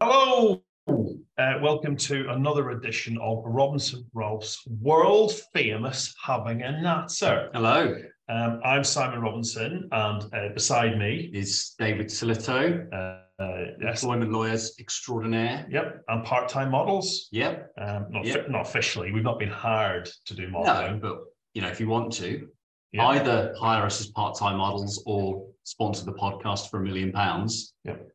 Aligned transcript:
Hello, 0.00 0.62
uh, 1.36 1.54
welcome 1.60 1.96
to 1.96 2.30
another 2.30 2.70
edition 2.70 3.18
of 3.20 3.42
Robinson 3.44 4.04
Ralph's 4.14 4.64
world 4.80 5.32
famous 5.52 6.14
having 6.24 6.62
a 6.62 6.80
natter. 6.80 7.50
Hello, 7.52 7.96
Um, 8.28 8.60
I'm 8.64 8.84
Simon 8.84 9.20
Robinson, 9.20 9.88
and 9.90 10.22
uh, 10.34 10.50
beside 10.54 10.96
me, 10.98 11.28
is 11.34 11.74
David 11.78 12.06
Silito, 12.06 12.86
uh, 12.92 13.42
uh, 13.42 13.64
yes, 13.82 14.02
employment 14.04 14.30
lawyers 14.30 14.76
extraordinaire. 14.78 15.66
yep, 15.70 16.02
and 16.08 16.24
part-time 16.24 16.70
models. 16.70 17.28
Yep. 17.32 17.72
Um, 17.80 18.06
not, 18.10 18.24
Yep. 18.26 18.50
not 18.50 18.60
officially, 18.62 19.10
we've 19.12 19.24
not 19.24 19.38
been 19.40 19.48
hired 19.50 20.08
to 20.26 20.34
do 20.34 20.44
No, 20.50 20.60
modeling. 20.60 21.00
but 21.00 21.18
you 21.58 21.62
know, 21.64 21.68
if 21.70 21.80
you 21.80 21.88
want 21.88 22.12
to, 22.12 22.48
Yeah. 22.92 23.08
either 23.08 23.52
hire 23.58 23.84
us 23.84 24.00
as 24.00 24.06
part-time 24.12 24.58
models 24.58 25.02
or 25.06 25.44
sponsor 25.64 26.04
the 26.04 26.12
podcast 26.12 26.70
for 26.70 26.80
a 26.80 26.84
million 26.84 27.10
pounds. 27.10 27.74
Yep. 27.84 28.08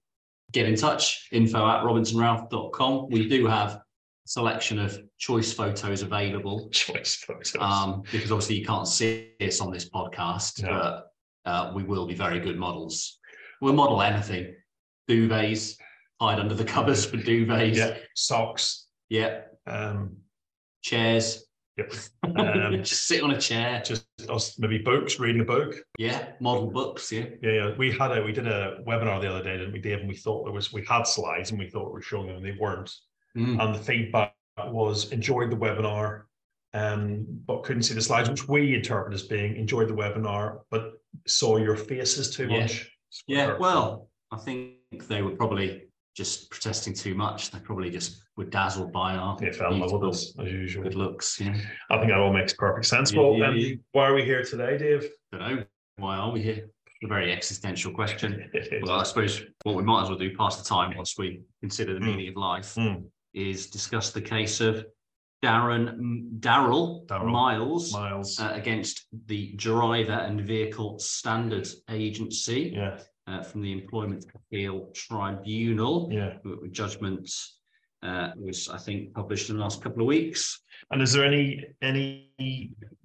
Get 0.53 0.65
in 0.69 0.75
touch, 0.77 1.27
info 1.33 1.67
at 1.67 1.83
robinsonralph.com. 1.83 3.09
We 3.09 3.27
do 3.27 3.45
have 3.47 3.71
a 3.71 3.83
selection 4.25 4.79
of 4.79 4.97
choice 5.17 5.51
photos 5.51 6.03
available. 6.03 6.69
Choice 6.71 7.15
photos. 7.17 7.53
Um, 7.59 8.03
because 8.13 8.31
obviously 8.31 8.59
you 8.59 8.65
can't 8.65 8.87
see 8.87 9.31
us 9.41 9.59
on 9.59 9.71
this 9.71 9.89
podcast, 9.89 10.63
No. 10.63 10.69
but 10.69 11.51
uh, 11.51 11.73
we 11.75 11.83
will 11.83 12.07
be 12.07 12.15
very 12.15 12.39
good 12.39 12.57
models. 12.57 13.19
We'll 13.59 13.73
model 13.73 14.01
anything. 14.01 14.55
Duvets, 15.09 15.75
hide 16.21 16.39
under 16.39 16.55
the 16.55 16.63
covers 16.63 17.03
for 17.05 17.17
duvets. 17.17 17.75
yeah, 17.75 17.97
socks. 18.15 18.87
Yeah. 19.09 19.41
Um, 19.67 20.15
Chairs. 20.81 21.42
Yep. 21.77 21.93
Um, 22.23 22.73
Just 22.83 23.07
sit 23.07 23.23
on 23.23 23.31
a 23.31 23.39
chair. 23.39 23.81
just 23.85 24.05
us, 24.29 24.57
maybe 24.59 24.77
books, 24.79 25.19
reading 25.19 25.41
a 25.41 25.45
book. 25.45 25.75
Yeah. 25.97 26.29
Model 26.39 26.71
books. 26.71 27.11
Yeah. 27.11 27.25
Yeah, 27.41 27.51
yeah. 27.51 27.71
We 27.77 27.91
had 27.91 28.17
a 28.17 28.23
we 28.23 28.31
did 28.31 28.47
a 28.47 28.77
webinar 28.87 29.21
the 29.21 29.29
other 29.29 29.43
day, 29.43 29.57
didn't 29.57 29.73
we, 29.73 29.79
Dave? 29.79 29.99
And 29.99 30.07
we 30.09 30.15
thought 30.15 30.43
there 30.45 30.53
was 30.53 30.71
we 30.73 30.85
had 30.87 31.03
slides 31.03 31.51
and 31.51 31.59
we 31.59 31.69
thought 31.69 31.87
we 31.87 31.93
were 31.93 32.01
showing 32.01 32.27
them 32.27 32.37
and 32.37 32.45
they 32.45 32.57
weren't. 32.59 32.91
Mm. 33.37 33.61
And 33.63 33.75
the 33.75 33.79
feedback 33.79 34.33
was 34.57 35.11
enjoyed 35.11 35.49
the 35.49 35.55
webinar, 35.57 36.23
um, 36.75 37.25
but 37.47 37.63
couldn't 37.63 37.83
see 37.83 37.95
the 37.95 38.01
slides, 38.01 38.29
which 38.29 38.47
we 38.47 38.75
interpret 38.75 39.13
as 39.13 39.23
being 39.23 39.55
enjoyed 39.55 39.87
the 39.89 39.93
webinar, 39.95 40.59
but 40.69 40.93
saw 41.27 41.57
your 41.57 41.75
faces 41.75 42.35
too 42.35 42.47
Yeah. 42.47 42.59
much. 42.59 42.91
Yeah. 43.27 43.57
Well, 43.57 44.09
I 44.31 44.37
think 44.37 44.77
they 45.07 45.21
were 45.21 45.31
probably 45.35 45.87
just 46.15 46.49
protesting 46.51 46.93
too 46.93 47.15
much. 47.15 47.51
They 47.51 47.59
probably 47.59 47.89
just 47.89 48.21
were 48.37 48.45
dazzled 48.45 48.91
by 48.91 49.15
our 49.15 49.37
they 49.37 49.51
fell 49.51 49.73
in 49.73 49.79
love 49.79 49.91
with 49.91 50.01
beautiful 50.01 50.09
us 50.09 50.35
as 50.39 50.51
usual. 50.51 50.83
good 50.83 50.95
looks. 50.95 51.39
Know. 51.41 51.53
I 51.89 51.97
think 51.97 52.09
that 52.09 52.17
all 52.19 52.33
makes 52.33 52.53
perfect 52.53 52.85
sense. 52.85 53.11
Yeah, 53.11 53.19
well, 53.21 53.35
yeah, 53.37 53.47
um, 53.47 53.55
yeah. 53.57 53.75
why 53.91 54.07
are 54.07 54.13
we 54.13 54.23
here 54.23 54.43
today, 54.43 54.77
Dave? 54.77 55.09
I 55.33 55.37
Don't 55.37 55.55
know 55.55 55.63
why 55.97 56.17
are 56.17 56.31
we 56.31 56.41
here? 56.41 56.69
A 57.03 57.07
very 57.07 57.31
existential 57.33 57.91
question. 57.91 58.49
Well, 58.81 58.99
I 58.99 59.03
suppose 59.03 59.43
what 59.63 59.75
we 59.75 59.83
might 59.83 60.03
as 60.03 60.09
well 60.09 60.17
do, 60.17 60.35
pass 60.37 60.57
the 60.57 60.63
time 60.67 60.93
whilst 60.95 61.17
we 61.19 61.41
consider 61.61 61.93
the 61.93 61.99
Mm. 61.99 62.05
meaning 62.05 62.29
of 62.29 62.35
life, 62.37 62.75
Mm, 62.75 63.03
is 63.33 63.67
discuss 63.67 64.11
the 64.11 64.21
case 64.21 64.61
of 64.61 64.85
Darren 65.43 66.39
Darrell 66.39 67.05
Miles 67.09 67.91
Miles. 67.93 68.39
uh, 68.39 68.51
against 68.53 69.05
the 69.25 69.51
Driver 69.53 70.13
and 70.13 70.39
Vehicle 70.41 70.97
Standards 70.99 71.81
Agency 71.89 72.71
yeah, 72.75 72.99
uh, 73.27 73.43
from 73.43 73.61
the 73.61 73.71
Employment 73.71 74.25
Appeal 74.35 74.89
Tribunal. 74.93 76.09
yeah. 76.11 76.33
Judgment 76.71 77.29
uh, 78.01 78.31
was, 78.37 78.69
I 78.69 78.77
think, 78.77 79.13
published 79.13 79.49
in 79.49 79.57
the 79.57 79.61
last 79.63 79.81
couple 79.81 80.01
of 80.01 80.07
weeks. 80.07 80.61
And 80.91 81.01
is 81.01 81.13
there 81.13 81.25
any 81.25 81.63
any 81.81 82.31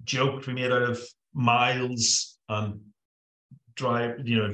joke 0.03 0.45
be 0.45 0.53
made 0.53 0.71
out 0.71 0.83
of 0.83 1.01
Miles 1.33 2.37
and 2.49 2.79
drive, 3.75 4.27
you 4.27 4.37
know, 4.37 4.51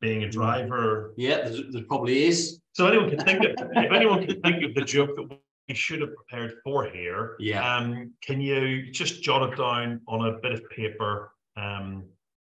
being 0.00 0.24
a 0.24 0.28
driver? 0.30 1.14
Yeah, 1.16 1.48
there, 1.48 1.62
there 1.70 1.84
probably 1.84 2.24
is. 2.24 2.60
So 2.72 2.86
anyone 2.88 3.10
can 3.10 3.20
think 3.20 3.44
of 3.44 3.52
if 3.76 3.92
anyone 3.92 4.26
can 4.26 4.40
think 4.40 4.64
of 4.64 4.74
the 4.74 4.82
joke 4.82 5.10
that 5.16 5.38
we 5.68 5.74
should 5.74 6.00
have 6.00 6.10
prepared 6.14 6.54
for 6.64 6.84
here, 6.90 7.36
Yeah. 7.38 7.76
um, 7.76 8.12
can 8.20 8.40
you 8.40 8.90
just 8.90 9.22
jot 9.22 9.50
it 9.52 9.56
down 9.56 10.00
on 10.08 10.26
a 10.26 10.38
bit 10.40 10.52
of 10.52 10.68
paper 10.70 11.32
um, 11.56 12.04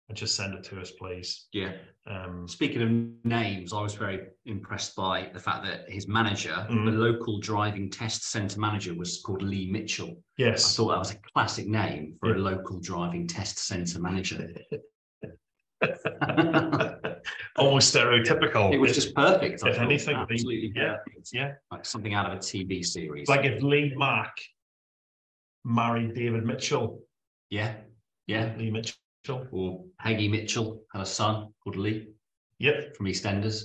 and 0.08 0.16
just 0.16 0.36
send 0.36 0.54
it 0.54 0.62
to 0.64 0.80
us, 0.80 0.92
please? 0.92 1.46
Yeah. 1.52 1.72
Um, 2.06 2.46
Speaking 2.46 2.82
of 2.82 3.24
names, 3.24 3.72
I 3.72 3.82
was 3.82 3.94
very 3.94 4.28
impressed 4.44 4.94
by 4.94 5.30
the 5.34 5.40
fact 5.40 5.64
that 5.64 5.90
his 5.90 6.06
manager, 6.06 6.66
Mhm. 6.70 6.84
the 6.84 6.92
local 6.92 7.40
driving 7.40 7.90
test 7.90 8.22
centre 8.30 8.60
manager, 8.60 8.94
was 8.94 9.20
called 9.20 9.42
Lee 9.42 9.70
Mitchell. 9.70 10.22
Yes. 10.38 10.64
I 10.64 10.76
thought 10.76 10.88
that 10.92 10.98
was 10.98 11.10
a 11.12 11.18
classic 11.34 11.66
name 11.66 12.16
for 12.20 12.34
a 12.34 12.38
local 12.38 12.78
driving 12.80 13.26
test 13.26 13.58
centre 13.58 13.98
manager. 14.00 14.48
Almost 17.56 17.94
stereotypical. 17.94 18.72
It 18.72 18.78
was 18.78 18.94
just 18.94 19.14
perfect. 19.14 19.62
I 19.64 19.68
if 19.70 19.76
thought. 19.76 19.84
anything, 19.84 20.16
absolutely 20.16 20.72
yeah. 20.74 20.96
perfect. 21.04 21.30
yeah. 21.32 21.52
Like 21.70 21.84
something 21.84 22.14
out 22.14 22.26
of 22.30 22.32
a 22.38 22.40
TV 22.40 22.84
series. 22.84 23.28
Like 23.28 23.44
if 23.44 23.62
Lee 23.62 23.92
Mack 23.96 24.32
married 25.64 26.14
David 26.14 26.44
Mitchell. 26.46 27.02
yeah, 27.50 27.74
yeah. 28.26 28.54
Lee 28.56 28.70
Mitchell. 28.70 28.96
Or 29.28 29.84
Peggy 30.00 30.28
Mitchell 30.28 30.82
had 30.92 31.02
a 31.02 31.06
son 31.06 31.52
called 31.62 31.76
Lee 31.76 32.08
Yep. 32.58 32.96
from 32.96 33.06
EastEnders. 33.06 33.64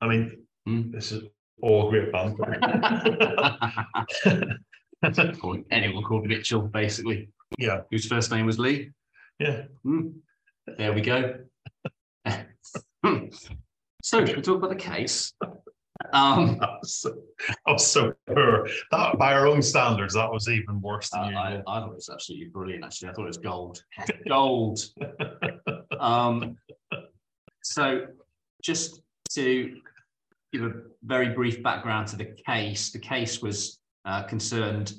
I 0.00 0.08
mean, 0.08 0.46
Hmm. 0.66 0.90
this 0.90 1.12
is 1.12 1.24
all 1.62 1.90
great 1.90 2.10
fun. 2.10 2.36
or 5.42 5.58
anyone 5.70 6.02
called 6.04 6.26
Mitchell, 6.26 6.62
basically, 6.62 7.28
yeah. 7.58 7.82
whose 7.90 8.06
first 8.06 8.30
name 8.30 8.46
was 8.46 8.58
Lee. 8.58 8.90
Yeah. 9.38 9.64
Hmm. 9.82 10.08
There 10.78 10.92
we 10.94 11.02
go. 11.02 11.44
so, 14.02 14.24
should 14.24 14.36
we 14.36 14.42
talk 14.42 14.56
about 14.56 14.70
the 14.70 14.76
case? 14.76 15.32
Um, 16.12 16.58
That 16.60 16.78
was 16.80 16.94
so, 16.94 17.14
was 17.66 17.86
so 17.86 18.12
poor. 18.26 18.68
That 18.90 19.18
by 19.18 19.32
our 19.32 19.46
own 19.46 19.62
standards, 19.62 20.14
that 20.14 20.30
was 20.30 20.48
even 20.48 20.80
worse 20.80 21.10
than 21.10 21.20
I, 21.20 21.24
I, 21.24 21.48
usual. 21.50 21.62
I 21.68 21.80
thought 21.80 21.90
it 21.90 21.94
was 21.94 22.10
absolutely 22.12 22.48
brilliant. 22.48 22.84
Actually, 22.84 23.08
I 23.08 23.12
thought 23.12 23.22
it 23.24 23.26
was 23.26 23.38
gold. 23.38 23.82
Gold. 24.28 24.80
Um, 26.00 26.56
so, 27.62 28.06
just 28.62 29.00
to 29.30 29.76
give 30.52 30.64
a 30.64 30.72
very 31.04 31.30
brief 31.30 31.62
background 31.62 32.08
to 32.08 32.16
the 32.16 32.34
case, 32.46 32.90
the 32.90 32.98
case 32.98 33.40
was 33.40 33.78
uh, 34.04 34.24
concerned 34.24 34.92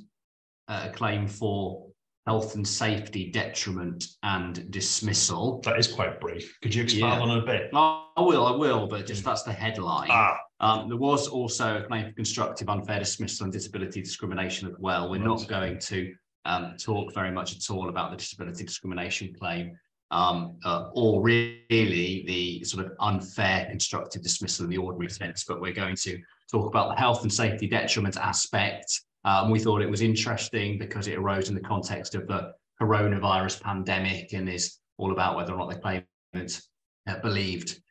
uh, 0.68 0.88
a 0.90 0.94
claim 0.94 1.28
for 1.28 1.86
health 2.26 2.56
and 2.56 2.68
safety 2.68 3.30
detriment 3.30 4.06
and 4.24 4.72
dismissal. 4.72 5.62
That 5.64 5.78
is 5.78 5.88
quite 5.88 6.20
brief. 6.20 6.58
Could 6.64 6.74
you 6.74 6.84
expand 6.84 7.02
Yeah. 7.04 7.20
on 7.20 7.38
it 7.38 7.44
a 7.44 7.46
bit? 7.46 7.70
I 7.74 8.06
will, 8.18 8.48
I 8.48 8.52
will, 8.56 8.88
but 8.88 9.06
just 9.06 9.24
that's 9.24 9.44
the 9.44 9.54
headline. 9.54 10.08
Ah, 10.10 10.38
Um, 10.60 10.88
there 10.88 10.98
was 10.98 11.28
also 11.28 11.78
a 11.78 11.84
claim 11.84 12.06
for 12.06 12.14
constructive 12.14 12.70
unfair 12.70 13.00
dismissal 13.00 13.44
and 13.44 13.54
disability 13.54 14.02
discrimination 14.02 14.68
as 14.68 14.76
well. 14.80 15.10
We're 15.10 15.20
not 15.20 15.48
going 15.48 15.80
to 15.80 16.14
um, 16.46 16.76
talk 16.78 17.14
very 17.14 17.32
much 17.32 17.56
at 17.56 17.74
all 17.74 17.90
about 17.90 18.12
the 18.12 18.18
disability 18.18 18.64
discrimination 18.64 19.34
claim 19.38 19.78
um, 20.12 20.58
uh, 20.64 20.90
or 20.94 21.22
really 21.22 22.24
the 22.28 22.64
sort 22.64 22.86
of 22.86 22.94
unfair 23.00 23.66
constructive 23.70 24.22
dismissal 24.22 24.66
in 24.66 24.70
the 24.70 24.78
ordinary 24.78 25.10
sense, 25.10 25.44
but 25.44 25.60
we're 25.60 25.74
going 25.74 25.96
to 25.96 26.20
talk 26.50 26.68
about 26.68 26.90
the 26.90 27.00
health 27.00 27.24
and 27.24 27.34
safety 27.34 27.68
detriment 27.68 28.18
aspect. 28.18 29.02
Um, 29.24 29.50
we 29.50 29.60
thought 29.60 29.82
it 29.82 29.90
was 29.90 30.02
interesting 30.02 30.78
because 30.78 31.08
it 31.08 31.18
arose 31.18 31.50
in 31.50 31.56
the 31.56 31.62
context 31.62 32.16
of 32.16 32.28
the 32.28 32.54
coronavirus 32.82 33.62
pandemic 33.62 34.34
and 34.34 34.48
is 34.48 34.78
all 34.98 35.12
about 35.12 35.36
whether 35.36 35.54
or 35.54 35.58
not 35.58 35.70
the 35.70 35.80
claimant 35.80 36.62
uh, 37.08 37.20
believed 37.22 37.82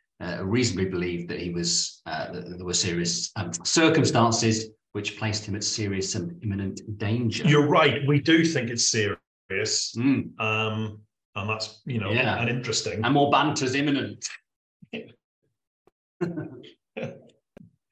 reasonably 0.42 0.86
believed 0.90 1.28
that 1.30 1.40
he 1.40 1.50
was 1.50 2.00
uh, 2.06 2.32
that 2.32 2.56
there 2.56 2.64
were 2.66 2.74
serious 2.74 3.30
um, 3.36 3.52
circumstances 3.64 4.68
which 4.92 5.18
placed 5.18 5.44
him 5.46 5.54
at 5.56 5.64
serious 5.64 6.14
and 6.14 6.40
imminent 6.44 6.80
danger. 6.98 7.44
you're 7.44 7.66
right. 7.66 8.06
We 8.06 8.20
do 8.20 8.44
think 8.44 8.70
it's 8.70 8.86
serious. 8.86 9.18
Mm, 9.96 10.38
Um, 10.40 11.00
and 11.36 11.50
that's, 11.50 11.82
you 11.84 11.98
know, 11.98 12.10
Yeah. 12.12 12.38
and 12.40 12.48
interesting. 12.48 13.04
and 13.04 13.12
more 13.14 13.28
banter's 13.30 13.74
imminent. 13.74 14.24
Uh, 14.94 14.98
Do 17.00 17.10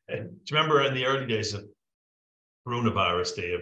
you 0.09 0.57
remember 0.57 0.83
in 0.83 0.95
the 0.95 1.07
early 1.07 1.27
days 1.27 1.55
of 1.55 1.65
coronavirus, 2.67 3.35
Dave? 3.37 3.61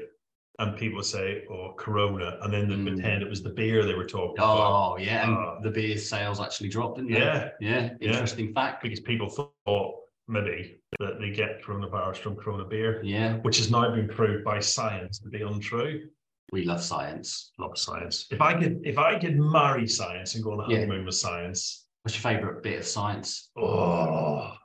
And 0.61 0.77
people 0.77 1.03
say, 1.03 1.45
"Oh, 1.51 1.73
Corona," 1.79 2.37
and 2.43 2.53
then 2.53 2.69
they 2.69 2.75
Mm. 2.77 2.87
pretend 2.93 3.23
it 3.23 3.31
was 3.31 3.43
the 3.43 3.49
beer 3.49 3.87
they 3.87 3.95
were 3.95 4.05
talking 4.07 4.37
about 4.37 4.93
Oh 4.93 4.99
yeah, 4.99 5.25
and 5.27 5.35
Uh, 5.39 5.61
the 5.62 5.71
beer 5.71 5.97
sales 5.97 6.39
actually 6.39 6.69
dropped, 6.69 6.97
didn't 6.99 7.12
they? 7.12 7.19
Yeah, 7.19 7.51
yeah. 7.61 7.95
Yeah. 7.99 8.09
Interesting 8.12 8.53
fact. 8.53 8.83
because 8.83 9.01
people 9.01 9.31
thought 9.31 9.95
maybe 10.29 10.79
that 10.99 11.19
they 11.19 11.31
get 11.31 11.62
coronavirus 11.62 12.19
from 12.19 12.37
Corona 12.37 12.65
beer, 12.67 13.03
Yeah, 13.03 13.39
which 13.39 13.57
has 13.57 13.71
now 13.71 13.91
been 13.95 14.07
proved 14.07 14.45
by 14.45 14.61
science 14.61 15.19
to 15.21 15.31
be 15.31 15.41
untrue. 15.41 16.11
we 16.53 16.65
love 16.65 16.83
science. 16.83 17.53
Of 17.59 17.79
science. 17.79 18.27
If 18.31 18.41
I 18.43 18.53
could, 18.61 18.81
if 18.85 18.99
I 18.99 19.19
could 19.19 19.39
marry 19.39 19.87
science 19.87 20.35
and 20.35 20.45
go 20.45 20.53
on 20.53 20.61
a 20.61 20.69
Yeah. 20.69 20.81
honeymoon 20.81 21.07
with 21.07 21.15
science, 21.15 21.87
What's 22.03 22.17
your 22.17 22.23
favourite 22.33 22.62
bit 22.62 22.81
of 22.81 22.87
science? 22.87 23.51
oh, 23.57 24.57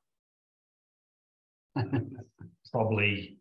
probably 2.71 3.37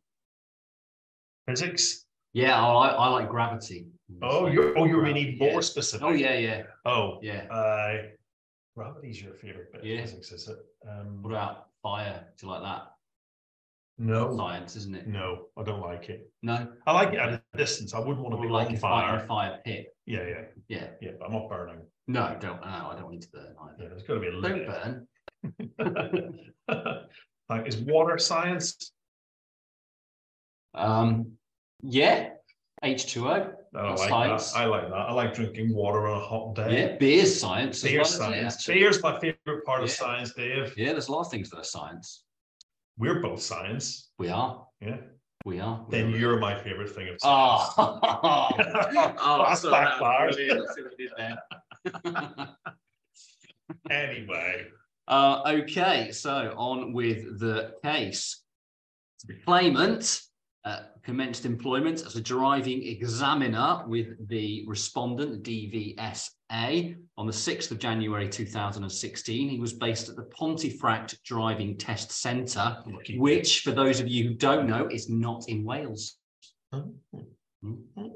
physics. 1.49 2.04
Yeah, 2.35 2.61
I 2.61 2.73
like, 2.73 2.93
I 2.93 3.09
like 3.09 3.29
gravity. 3.31 3.87
Oh, 4.21 4.47
you're, 4.49 4.77
oh, 4.79 4.85
you're 4.85 5.01
Gravity, 5.01 5.25
really 5.25 5.37
yeah. 5.41 5.53
more 5.53 5.63
specific. 5.63 6.05
Oh, 6.07 6.11
yeah, 6.13 6.35
yeah, 6.37 6.63
Oh, 6.85 7.19
yeah. 7.23 7.45
uh, 7.51 8.03
gravity's 8.77 9.23
your 9.23 9.35
favorite 9.35 9.73
bit 9.73 9.85
Yeah. 9.85 10.01
of 10.01 10.11
physics, 10.11 10.33
is 10.33 10.49
it? 10.49 10.59
Um, 10.89 11.23
What 11.23 11.31
about 11.31 11.69
fire? 11.83 12.27
Do 12.37 12.47
you 12.47 12.53
like 12.53 12.63
that? 12.63 12.91
no, 13.99 14.37
Science, 14.37 14.75
isn't 14.77 14.95
it? 14.97 15.07
no, 15.07 15.47
I 15.57 15.63
don't 15.63 15.81
like 15.81 16.09
it. 16.11 16.29
No. 16.43 16.67
I 16.87 16.93
like 16.93 17.13
it 17.15 17.21
at 17.21 17.29
a 17.35 17.43
distance. 17.57 17.95
I 17.95 18.01
wouldn't 18.01 18.19
want 18.19 18.35
to 18.35 18.43
be 18.43 18.49
like 18.49 18.69
on 18.69 18.77
fire, 18.77 19.07
fire. 19.19 19.25
a 19.25 19.27
fire 19.29 19.61
pit. 19.65 19.97
Yeah, 20.05 20.27
yeah, 20.27 20.45
Yeah. 20.69 20.87
yeah, 21.01 21.11
but 21.19 21.27
I'm 21.27 21.33
not 21.33 21.49
burning. 21.49 21.81
No, 22.09 22.37
don't. 22.41 22.61
No, 22.61 22.67
I 22.67 22.95
don't 22.97 23.05
want 23.05 23.23
to 23.23 23.29
burn 23.29 23.55
Yeah, 23.57 23.85
either. 23.85 23.89
there's 23.91 24.03
got 24.03 24.15
to 24.15 24.21
be 24.21 24.27
a 24.29 24.33
limit. 24.33 24.67
Don't 24.67 25.07
burn. 25.79 26.41
Like, 27.51 27.69
is 27.69 27.77
water 27.77 28.17
science? 28.19 28.91
Um, 30.73 31.33
yeah. 31.85 32.31
H 32.83 33.07
two 33.07 33.29
O. 33.29 33.53
I 33.77 33.89
like 33.95 34.09
Science. 34.09 34.53
that. 34.53 34.59
I 34.61 34.65
like 34.67 34.89
that. 34.89 34.95
I 34.95 35.13
like 35.13 35.35
drinking 35.35 35.75
water 35.75 36.07
on 36.07 36.21
a 36.21 36.25
hot 36.25 36.55
day. 36.55 36.91
Yeah, 36.93 36.97
beer's 36.99 37.39
science. 37.41 37.79
as 37.79 37.91
Beer 37.91 37.99
well, 38.01 38.05
science. 38.05 38.67
Beer's 38.67 39.03
my 39.03 39.19
favorite 39.19 39.65
part 39.65 39.83
of 39.83 39.91
science, 39.91 40.33
Dave. 40.35 40.75
Yeah, 40.77 40.93
there's 40.93 41.09
a 41.09 41.13
lot 41.13 41.23
of 41.23 41.31
things 41.31 41.51
that 41.51 41.59
are 41.59 41.65
science. 41.65 42.25
We're 42.99 43.21
both 43.21 43.43
science. 43.43 44.11
We 44.19 44.29
are. 44.29 44.65
Yeah. 44.81 44.99
We 45.45 45.61
are. 45.61 45.85
Then 45.91 46.11
you're 46.11 46.39
my 46.39 46.55
favorite 46.63 46.91
thing 46.91 47.09
of 47.09 47.17
science. 47.21 47.73
Oh, 47.79 47.99
oh 49.19 49.45
That's 49.49 49.61
sorry, 49.63 49.73
that 49.73 49.99
was 49.99 49.99
backfired. 49.99 50.35
see 50.35 50.49
what 50.51 50.99
you 50.99 51.09
did 51.09 51.11
there. 51.17 52.49
Anyway, 53.91 54.67
Uh, 55.09 55.43
okay, 55.47 56.11
so 56.13 56.55
on 56.57 56.93
with 56.93 57.39
the 57.41 57.75
case. 57.83 58.43
The 59.27 59.35
claimant 59.47 60.21
uh, 60.65 60.81
commenced 61.03 61.45
employment 61.45 62.05
as 62.07 62.17
a 62.17 62.21
driving 62.21 62.83
examiner 62.87 63.85
with 63.87 64.29
the 64.29 64.65
respondent, 64.67 65.43
DVSA, 65.43 66.97
on 67.19 67.27
the 67.27 67.33
6th 67.33 67.71
of 67.71 67.79
January 67.79 68.29
2016. 68.29 69.49
He 69.49 69.59
was 69.61 69.75
based 69.75 70.09
at 70.09 70.17
the 70.17 70.23
Pontefract 70.25 71.23
Driving 71.25 71.77
Test 71.77 72.13
Centre, 72.13 72.79
which, 73.17 73.61
for 73.61 73.73
those 73.73 74.01
of 74.01 74.09
you 74.09 74.29
who 74.29 74.35
don't 74.35 74.67
know, 74.67 74.89
is 74.89 75.11
not 75.11 75.45
in 75.49 75.65
Wales. 75.65 76.17
Oh, 76.73 76.93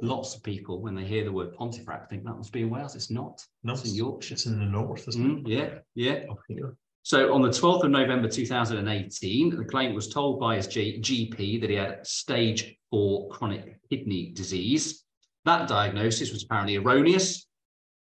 Lots 0.02 0.34
of 0.34 0.42
people, 0.42 0.82
when 0.82 0.94
they 0.94 1.04
hear 1.04 1.24
the 1.24 1.32
word 1.32 1.54
Pontefract, 1.54 2.10
think 2.10 2.24
that 2.24 2.34
must 2.36 2.52
be 2.52 2.62
in 2.62 2.70
Wales. 2.70 2.94
It's 2.94 3.10
not. 3.10 3.42
No, 3.62 3.72
It's 3.72 3.88
in 3.88 3.94
Yorkshire. 3.94 4.34
It's 4.34 4.46
in 4.46 4.58
the 4.58 4.66
north, 4.66 5.08
isn't 5.08 5.44
Mm, 5.44 5.48
yeah, 5.48 5.78
yeah. 5.94 6.24
So 7.02 7.32
on 7.32 7.42
the 7.42 7.48
12th 7.48 7.84
of 7.84 7.90
November 7.90 8.28
2018, 8.28 9.56
the 9.56 9.64
claimant 9.64 9.94
was 9.94 10.08
told 10.08 10.40
by 10.40 10.56
his 10.56 10.66
G- 10.66 11.00
GP 11.00 11.60
that 11.60 11.70
he 11.70 11.76
had 11.76 12.06
stage 12.06 12.76
four 12.90 13.28
chronic 13.28 13.78
kidney 13.88 14.32
disease. 14.34 15.04
That 15.44 15.68
diagnosis 15.68 16.32
was 16.32 16.42
apparently 16.42 16.76
erroneous. 16.76 17.46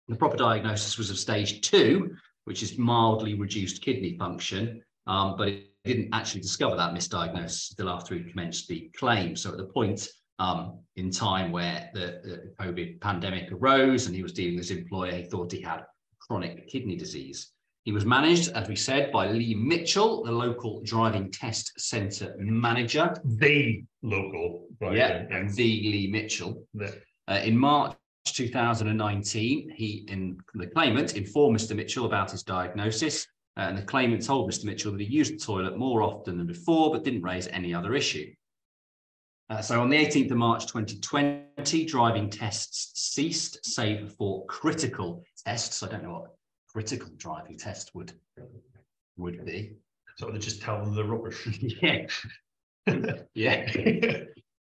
The 0.08 0.16
proper 0.16 0.36
diagnosis 0.36 0.98
was 0.98 1.10
of 1.10 1.18
stage 1.18 1.60
two, 1.60 2.16
which 2.44 2.62
is 2.62 2.78
mildly 2.78 3.34
reduced 3.34 3.82
kidney 3.82 4.16
function, 4.16 4.82
um, 5.06 5.36
but 5.36 5.48
it 5.48 5.66
didn't 5.84 6.08
actually 6.12 6.40
discover 6.40 6.76
that 6.76 6.94
misdiagnosis 6.94 7.70
until 7.70 7.90
after 7.90 8.14
he 8.14 8.24
commenced 8.24 8.68
the 8.68 8.90
claim. 8.96 9.36
So 9.36 9.50
at 9.50 9.56
the 9.56 9.64
point 9.64 10.08
um, 10.38 10.80
in 10.96 11.10
time 11.10 11.52
where 11.52 11.90
the, 11.94 12.20
the 12.24 12.52
COVID 12.60 13.00
pandemic 13.00 13.50
arose 13.52 14.06
and 14.06 14.14
he 14.14 14.22
was 14.22 14.32
dealing 14.32 14.56
with 14.56 14.68
his 14.68 14.76
employer, 14.76 15.12
he 15.12 15.24
thought 15.24 15.52
he 15.52 15.60
had 15.60 15.84
chronic 16.20 16.68
kidney 16.68 16.96
disease. 16.96 17.52
He 17.86 17.92
was 17.92 18.04
managed, 18.04 18.50
as 18.50 18.68
we 18.68 18.74
said, 18.74 19.12
by 19.12 19.30
Lee 19.30 19.54
Mitchell, 19.54 20.24
the 20.24 20.32
local 20.32 20.82
driving 20.82 21.30
test 21.30 21.80
centre 21.80 22.34
manager. 22.36 23.14
The 23.24 23.84
local. 24.02 24.66
right, 24.80 24.96
yeah, 24.96 25.24
and 25.30 25.48
the 25.54 25.62
Lee 25.62 26.08
Mitchell. 26.10 26.66
yeah. 26.74 26.90
Uh, 27.28 27.40
in 27.44 27.56
March 27.56 27.94
2019, 28.24 29.70
he, 29.70 30.04
in 30.08 30.36
the 30.54 30.66
claimant, 30.66 31.16
informed 31.16 31.60
Mr. 31.60 31.76
Mitchell 31.76 32.06
about 32.06 32.32
his 32.32 32.42
diagnosis. 32.42 33.28
uh, 33.56 33.60
and 33.60 33.78
the 33.78 33.82
claimant 33.82 34.24
told 34.26 34.50
Mr. 34.50 34.64
Mitchell 34.64 34.90
that 34.90 35.00
he 35.00 35.06
used 35.06 35.34
the 35.34 35.38
toilet 35.38 35.78
more 35.78 36.02
often 36.02 36.38
than 36.38 36.46
before, 36.48 36.90
but 36.90 37.04
didn't 37.04 37.22
raise 37.22 37.46
any 37.46 37.72
other 37.72 37.94
issue. 37.94 38.34
Uh, 39.48 39.62
so 39.62 39.80
on 39.80 39.90
the 39.90 39.96
18th 39.96 40.32
of 40.32 40.38
March 40.38 40.66
2020, 40.66 41.84
driving 41.84 42.30
tests 42.30 42.90
ceased, 43.00 43.64
save 43.64 44.12
for 44.18 44.44
critical 44.46 45.22
tests. 45.44 45.84
I 45.84 45.88
don't 45.88 46.02
know 46.02 46.10
what 46.10 46.35
critical 46.76 47.08
driving 47.16 47.56
test 47.56 47.94
would 47.94 48.12
would 49.16 49.46
be. 49.46 49.72
So 50.18 50.30
they 50.30 50.38
just 50.38 50.60
tell 50.60 50.78
them 50.84 50.94
they're 50.94 51.04
rubbish. 51.06 51.46
yeah, 51.82 52.06
yeah, 53.34 54.20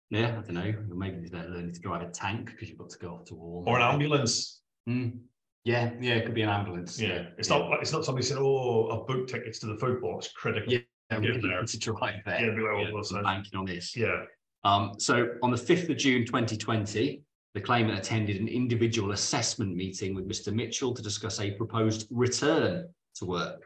yeah. 0.09 0.27
I 0.27 0.41
don't 0.41 0.51
know. 0.51 0.73
Maybe 0.89 1.29
they're 1.29 1.47
learning 1.47 1.71
to 1.73 1.79
drive 1.79 2.01
a 2.01 2.11
tank 2.11 2.47
because 2.51 2.67
you've 2.69 2.77
got 2.77 2.89
to 2.89 2.99
go 2.99 3.09
off 3.15 3.25
to 3.27 3.35
war. 3.35 3.63
or 3.65 3.77
an 3.79 3.83
ambulance. 3.93 4.61
Mm. 4.89 5.19
Yeah, 5.63 5.91
yeah. 6.01 6.15
It 6.15 6.25
could 6.25 6.35
be 6.35 6.41
an 6.41 6.49
ambulance. 6.49 6.99
Yeah, 6.99 7.27
it's 7.37 7.47
not 7.49 7.69
like 7.69 7.81
it's 7.81 7.93
not 7.93 8.03
somebody 8.03 8.25
said, 8.27 8.37
"Oh, 8.37 8.89
I've 8.89 9.07
booked 9.07 9.29
tickets 9.29 9.59
to 9.59 9.67
the 9.67 9.77
football." 9.77 10.17
It's 10.19 10.27
critical. 10.33 10.73
Yeah, 10.73 10.79
Get 11.21 11.41
there. 11.41 11.63
to 11.63 11.79
drive 11.79 12.15
there. 12.25 12.41
Yeah, 12.45 12.53
be 12.53 12.61
like, 12.61 12.71
oh, 12.73 12.79
Yeah, 12.81 12.91
what's 12.91 13.11
I'm 13.11 13.17
that? 13.17 13.23
banking 13.23 13.57
on 13.59 13.65
this. 13.65 13.95
Yeah. 13.95 14.23
Um, 14.65 14.93
so 14.97 15.27
on 15.41 15.51
the 15.51 15.57
5th 15.57 15.89
of 15.89 15.97
June 15.97 16.25
2020, 16.25 17.21
the 17.53 17.61
claimant 17.61 17.97
attended 17.97 18.41
an 18.41 18.47
individual 18.47 19.11
assessment 19.11 19.75
meeting 19.75 20.15
with 20.15 20.27
Mr. 20.27 20.51
Mitchell 20.51 20.93
to 20.93 21.01
discuss 21.01 21.39
a 21.39 21.51
proposed 21.51 22.07
return 22.09 22.87
to 23.15 23.25
work. 23.25 23.63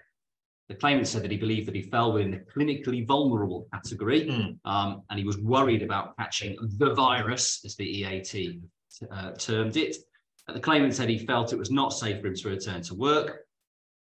The 0.67 0.75
claimant 0.75 1.07
said 1.07 1.23
that 1.23 1.31
he 1.31 1.37
believed 1.37 1.67
that 1.67 1.75
he 1.75 1.83
fell 1.83 2.11
within 2.11 2.31
the 2.31 2.39
clinically 2.39 3.07
vulnerable 3.07 3.67
category 3.73 4.25
Mm. 4.25 4.57
um, 4.65 5.03
and 5.09 5.17
he 5.17 5.25
was 5.25 5.37
worried 5.37 5.81
about 5.81 6.17
catching 6.17 6.57
the 6.77 6.93
virus, 6.93 7.61
as 7.63 7.75
the 7.77 7.85
EAT 7.85 8.59
uh, 9.09 9.31
termed 9.33 9.77
it. 9.77 9.95
The 10.47 10.59
claimant 10.59 10.93
said 10.93 11.09
he 11.09 11.25
felt 11.25 11.53
it 11.53 11.59
was 11.59 11.71
not 11.71 11.93
safe 11.93 12.19
for 12.19 12.27
him 12.27 12.35
to 12.35 12.49
return 12.49 12.81
to 12.83 12.95
work. 12.95 13.45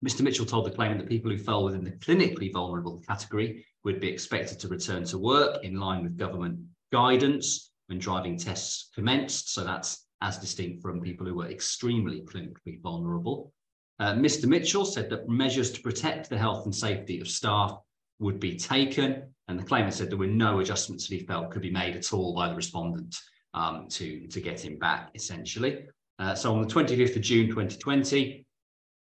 Mr. 0.05 0.21
Mitchell 0.21 0.45
told 0.45 0.65
the 0.65 0.71
claimant 0.71 0.99
that 0.99 1.09
people 1.09 1.31
who 1.31 1.37
fell 1.37 1.63
within 1.63 1.83
the 1.83 1.91
clinically 1.91 2.51
vulnerable 2.51 3.01
category 3.07 3.65
would 3.83 3.99
be 3.99 4.09
expected 4.09 4.59
to 4.59 4.67
return 4.67 5.03
to 5.05 5.17
work 5.17 5.63
in 5.63 5.79
line 5.79 6.03
with 6.03 6.17
government 6.17 6.59
guidance 6.91 7.70
when 7.91 7.99
driving 7.99 8.37
tests 8.37 8.89
commenced. 8.95 9.53
So 9.53 9.65
that's 9.65 10.07
as 10.21 10.37
distinct 10.37 10.81
from 10.81 11.01
people 11.01 11.27
who 11.27 11.35
were 11.35 11.49
extremely 11.49 12.21
clinically 12.21 12.81
vulnerable. 12.81 13.51
Uh, 13.99 14.13
Mr. 14.13 14.45
Mitchell 14.45 14.85
said 14.85 15.09
that 15.09 15.27
measures 15.27 15.71
to 15.71 15.81
protect 15.81 16.29
the 16.29 16.37
health 16.37 16.63
and 16.63 16.73
safety 16.73 17.19
of 17.19 17.27
staff 17.27 17.77
would 18.19 18.39
be 18.39 18.55
taken, 18.55 19.23
and 19.49 19.59
the 19.59 19.63
claimant 19.63 19.93
said 19.93 20.09
there 20.09 20.17
were 20.17 20.25
no 20.25 20.59
adjustments 20.59 21.09
that 21.09 21.15
he 21.15 21.25
felt 21.25 21.51
could 21.51 21.61
be 21.61 21.69
made 21.69 21.97
at 21.97 22.13
all 22.13 22.33
by 22.33 22.47
the 22.47 22.55
respondent 22.55 23.17
um, 23.53 23.87
to, 23.89 24.25
to 24.27 24.39
get 24.39 24.63
him 24.63 24.79
back, 24.79 25.11
essentially. 25.13 25.85
Uh, 26.17 26.33
so 26.33 26.55
on 26.55 26.61
the 26.61 26.73
25th 26.73 27.17
of 27.17 27.21
June 27.21 27.49
2020, 27.49 28.45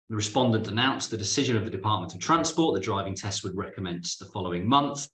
the 0.09 0.15
respondent 0.15 0.67
announced 0.67 1.09
the 1.09 1.17
decision 1.17 1.55
of 1.55 1.63
the 1.63 1.71
Department 1.71 2.13
of 2.13 2.19
Transport. 2.19 2.75
The 2.75 2.81
driving 2.81 3.15
test 3.15 3.45
would 3.45 3.55
recommence 3.55 4.17
the 4.17 4.25
following 4.25 4.67
month. 4.67 5.07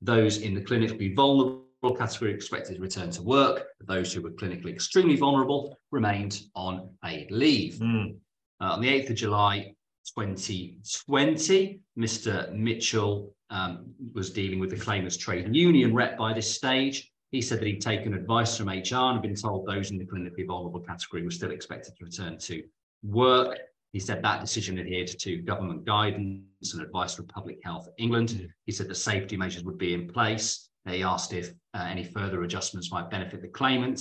Those 0.00 0.38
in 0.38 0.54
the 0.54 0.60
clinically 0.60 1.16
vulnerable 1.16 1.65
category 1.96 2.32
expected 2.32 2.76
to 2.76 2.82
return 2.82 3.10
to 3.10 3.22
work. 3.22 3.68
Those 3.86 4.12
who 4.12 4.22
were 4.22 4.30
clinically 4.30 4.70
extremely 4.70 5.16
vulnerable 5.16 5.78
remained 5.90 6.42
on 6.54 6.90
paid 7.02 7.30
leave. 7.30 7.74
Mm. 7.74 8.16
Uh, 8.60 8.72
on 8.72 8.80
the 8.80 8.88
8th 8.88 9.10
of 9.10 9.16
July 9.16 9.74
2020, 10.16 11.80
Mr. 11.98 12.52
Mitchell 12.52 13.34
um, 13.50 13.86
was 14.14 14.30
dealing 14.30 14.58
with 14.58 14.70
the 14.70 14.76
claimant's 14.76 15.16
trade 15.16 15.54
union 15.54 15.94
rep 15.94 16.16
by 16.16 16.32
this 16.32 16.52
stage. 16.52 17.12
He 17.32 17.42
said 17.42 17.60
that 17.60 17.66
he'd 17.66 17.80
taken 17.80 18.14
advice 18.14 18.56
from 18.56 18.68
HR 18.68 19.10
and 19.10 19.14
had 19.14 19.22
been 19.22 19.34
told 19.34 19.66
those 19.66 19.90
in 19.90 19.98
the 19.98 20.04
clinically 20.04 20.46
vulnerable 20.46 20.80
category 20.80 21.22
were 21.22 21.30
still 21.30 21.50
expected 21.50 21.96
to 21.96 22.04
return 22.04 22.38
to 22.38 22.62
work. 23.02 23.58
He 23.92 24.00
said 24.00 24.22
that 24.22 24.40
decision 24.40 24.78
adhered 24.78 25.08
to 25.08 25.42
government 25.42 25.84
guidance 25.84 26.72
and 26.72 26.82
advice 26.82 27.14
from 27.14 27.26
Public 27.26 27.58
Health 27.64 27.88
England. 27.98 28.30
Mm. 28.30 28.48
He 28.64 28.72
said 28.72 28.88
the 28.88 28.94
safety 28.94 29.36
measures 29.36 29.64
would 29.64 29.78
be 29.78 29.94
in 29.94 30.08
place. 30.08 30.68
He 30.88 31.02
asked 31.02 31.32
if 31.32 31.52
uh, 31.74 31.86
any 31.88 32.04
further 32.04 32.42
adjustments 32.42 32.92
might 32.92 33.10
benefit 33.10 33.42
the 33.42 33.48
claimant. 33.48 33.98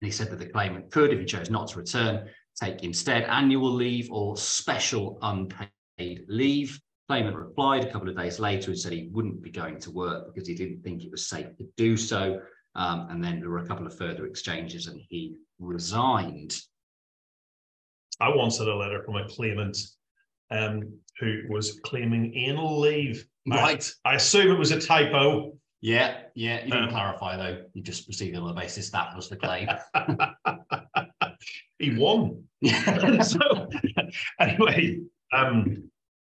And 0.00 0.06
he 0.06 0.10
said 0.10 0.30
that 0.30 0.38
the 0.38 0.46
claimant 0.48 0.90
could, 0.90 1.12
if 1.12 1.18
he 1.18 1.26
chose 1.26 1.50
not 1.50 1.68
to 1.68 1.78
return, 1.78 2.28
take 2.60 2.82
instead 2.82 3.24
annual 3.24 3.70
leave 3.70 4.10
or 4.10 4.36
special 4.36 5.18
unpaid 5.22 6.24
leave. 6.28 6.80
Claimant 7.08 7.36
replied 7.36 7.84
a 7.84 7.92
couple 7.92 8.08
of 8.08 8.16
days 8.16 8.38
later 8.38 8.70
and 8.70 8.78
said 8.78 8.92
he 8.92 9.08
wouldn't 9.12 9.42
be 9.42 9.50
going 9.50 9.78
to 9.80 9.90
work 9.90 10.32
because 10.32 10.48
he 10.48 10.54
didn't 10.54 10.82
think 10.82 11.04
it 11.04 11.10
was 11.10 11.28
safe 11.28 11.54
to 11.58 11.66
do 11.76 11.96
so. 11.96 12.40
Um, 12.76 13.08
and 13.10 13.22
then 13.22 13.40
there 13.40 13.50
were 13.50 13.58
a 13.58 13.66
couple 13.66 13.86
of 13.86 13.96
further 13.98 14.26
exchanges 14.26 14.86
and 14.86 15.00
he 15.08 15.36
resigned. 15.58 16.56
I 18.20 18.28
once 18.34 18.58
had 18.58 18.68
a 18.68 18.74
letter 18.76 19.02
from 19.02 19.16
a 19.16 19.28
claimant 19.28 19.76
um, 20.50 20.92
who 21.18 21.42
was 21.48 21.80
claiming 21.84 22.34
anal 22.34 22.78
leave. 22.80 23.26
I- 23.50 23.56
Right. 23.56 23.92
I, 24.04 24.14
assume 24.14 24.50
it 24.54 24.58
was 24.58 24.70
a 24.70 24.80
typo. 24.80 25.56
Yeah, 25.82 26.22
yeah. 26.34 26.64
You 26.64 26.70
didn't 26.72 26.84
Um, 26.84 26.90
clarify 26.90 27.36
though. 27.36 27.64
You 27.74 27.82
just 27.82 28.04
proceeded 28.06 28.36
on 28.38 28.48
the 28.48 28.60
basis 28.60 28.90
that 28.90 29.16
was 29.16 29.28
the 29.28 29.36
claim. 29.36 29.68
he 31.78 31.96
won. 31.96 32.44
so 33.22 33.68
anyway, 34.38 35.00
um, 35.32 35.90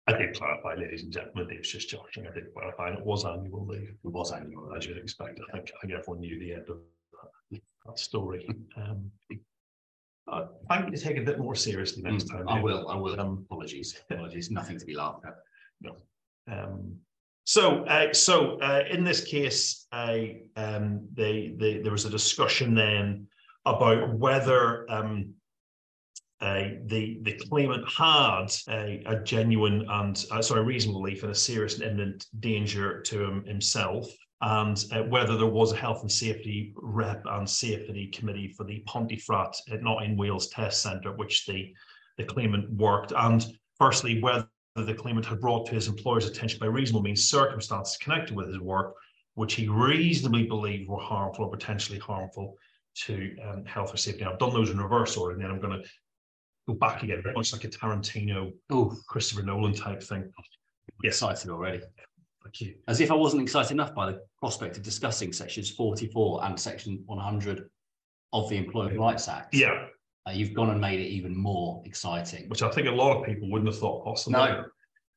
I 0.08 0.18
did 0.18 0.36
clarify, 0.36 0.76
ladies 0.76 1.04
and 1.04 1.12
gentlemen. 1.14 1.50
It 1.54 1.60
was 1.60 1.72
just 1.72 1.90
joking. 1.90 2.26
I 2.28 2.34
did 2.34 2.54
clarify, 2.54 2.90
and 2.90 2.98
it 3.00 3.06
was 3.06 3.26
annual 3.26 3.66
leave. 3.68 3.90
It 4.04 4.08
was 4.08 4.32
annual. 4.32 4.74
as 4.76 4.86
you'd 4.88 4.98
expect. 4.98 5.40
I 5.50 5.52
think, 5.58 5.72
I 5.78 5.80
think 5.88 5.94
everyone 6.00 6.22
knew 6.22 6.40
the 6.40 6.54
end 6.54 6.70
of 6.70 6.80
that 7.86 8.00
story. 8.00 8.48
Um, 8.78 9.12
uh, 10.32 10.46
thank 10.68 10.86
you 10.88 10.92
to 10.92 10.98
take 11.04 11.18
it 11.18 11.22
a 11.22 11.26
bit 11.26 11.38
more 11.40 11.54
seriously 11.54 12.02
next 12.02 12.24
time. 12.26 12.46
Mm, 12.46 12.52
I 12.52 12.56
Dave. 12.56 12.64
will, 12.64 12.88
I 12.90 12.96
will. 12.96 13.20
Um, 13.20 13.46
Apologies, 13.48 13.96
apologies, 14.10 14.50
nothing 14.50 14.80
to 14.80 14.86
be 14.86 14.96
laughed 14.96 15.24
at. 15.26 15.36
Um, 16.52 16.96
so, 17.46 17.86
uh, 17.86 18.12
so 18.12 18.60
uh, 18.60 18.84
in 18.90 19.04
this 19.04 19.24
case, 19.24 19.86
I 19.92 20.42
um, 20.56 21.08
they, 21.14 21.54
they, 21.58 21.78
there 21.78 21.92
was 21.92 22.06
a 22.06 22.10
discussion 22.10 22.74
then 22.74 23.28
about 23.66 24.14
whether 24.16 24.90
um, 24.92 25.34
uh, 26.42 26.64
the 26.88 27.20
the 27.22 27.34
claimant 27.48 27.88
had 27.90 28.48
a, 28.68 29.02
a 29.06 29.24
genuine 29.24 29.86
and 29.90 30.26
uh, 30.32 30.42
sorry 30.42 30.64
reasonable 30.64 31.02
belief 31.02 31.24
in 31.24 31.30
a 31.30 31.36
serious 31.36 31.76
and 31.76 31.84
imminent 31.84 32.26
danger 32.40 33.02
to 33.02 33.24
him, 33.24 33.46
himself, 33.46 34.08
and 34.42 34.84
uh, 34.92 35.04
whether 35.04 35.38
there 35.38 35.46
was 35.46 35.72
a 35.72 35.78
health 35.78 36.02
and 36.02 36.12
safety 36.12 36.74
rep 36.76 37.24
and 37.28 37.50
safety 37.50 38.08
committee 38.08 38.48
for 38.58 38.64
the 38.64 38.84
Pontefract 38.88 39.62
uh, 39.72 39.78
not 39.82 40.04
in 40.04 40.18
Wales 40.18 40.50
Test 40.50 40.82
Centre, 40.82 41.14
which 41.14 41.46
the 41.46 41.74
the 42.18 42.24
claimant 42.24 42.72
worked, 42.74 43.14
and 43.16 43.46
firstly 43.78 44.20
whether 44.20 44.48
the 44.84 44.94
claimant 44.94 45.26
had 45.26 45.40
brought 45.40 45.66
to 45.68 45.74
his 45.76 45.88
employer's 45.88 46.26
attention 46.26 46.60
by 46.60 46.66
reasonable 46.66 47.02
means 47.02 47.30
circumstances 47.30 47.98
connected 47.98 48.36
with 48.36 48.48
his 48.48 48.60
work, 48.60 48.94
which 49.36 49.54
he 49.54 49.70
reasonably 49.70 50.44
believed 50.44 50.90
were 50.90 51.00
harmful 51.00 51.46
or 51.46 51.52
potentially 51.52 52.00
harmful 52.00 52.58
to 52.96 53.36
um, 53.48 53.64
health 53.66 53.94
or 53.94 53.98
safety. 53.98 54.24
Now, 54.24 54.34
I've 54.34 54.40
done 54.40 54.54
those 54.54 54.70
in 54.70 54.80
reverse 54.80 55.16
order, 55.16 55.34
and 55.34 55.44
then 55.44 55.50
I'm 55.50 55.62
going 55.62 55.82
to 55.82 55.90
go 56.68 56.74
back 56.74 57.04
again, 57.04 57.22
very 57.24 57.36
much 57.36 57.54
like 57.54 57.64
a 57.64 57.70
Tarantino, 57.70 58.52
Oh, 58.70 58.96
Christopher 59.08 59.44
Nolan 59.44 59.74
type 59.74 60.04
thing. 60.04 60.30
Yes. 61.04 61.16
excited 61.16 61.50
already. 61.50 61.82
Thank 62.44 62.62
you. 62.62 62.76
As 62.88 63.02
if 63.02 63.12
I 63.12 63.16
wasn't 63.16 63.42
excited 63.42 63.72
enough 63.72 63.94
by 63.96 64.12
the 64.12 64.22
prospect 64.40 64.78
of 64.78 64.84
discussing 64.84 65.34
sections 65.34 65.72
forty-four 65.72 66.46
and 66.46 66.60
section 66.60 67.02
one 67.06 67.18
hundred 67.18 67.70
of 68.34 68.50
the 68.50 68.58
Employment 68.58 69.00
Rights 69.00 69.28
Act. 69.28 69.54
Yeah, 69.54 69.88
Uh, 70.28 70.32
you've 70.32 70.54
gone 70.54 70.72
and 70.72 70.82
made 70.82 71.00
it 71.00 71.08
even 71.08 71.36
more 71.36 71.82
exciting. 71.86 72.50
which 72.50 72.64
I 72.64 72.72
think 72.72 72.88
a 72.88 72.92
lot 72.92 73.18
of 73.18 73.26
people 73.26 73.50
wouldn't 73.50 73.70
have 73.70 73.80
thought 73.80 74.04
possible. 74.04 74.40
No, 74.40 74.66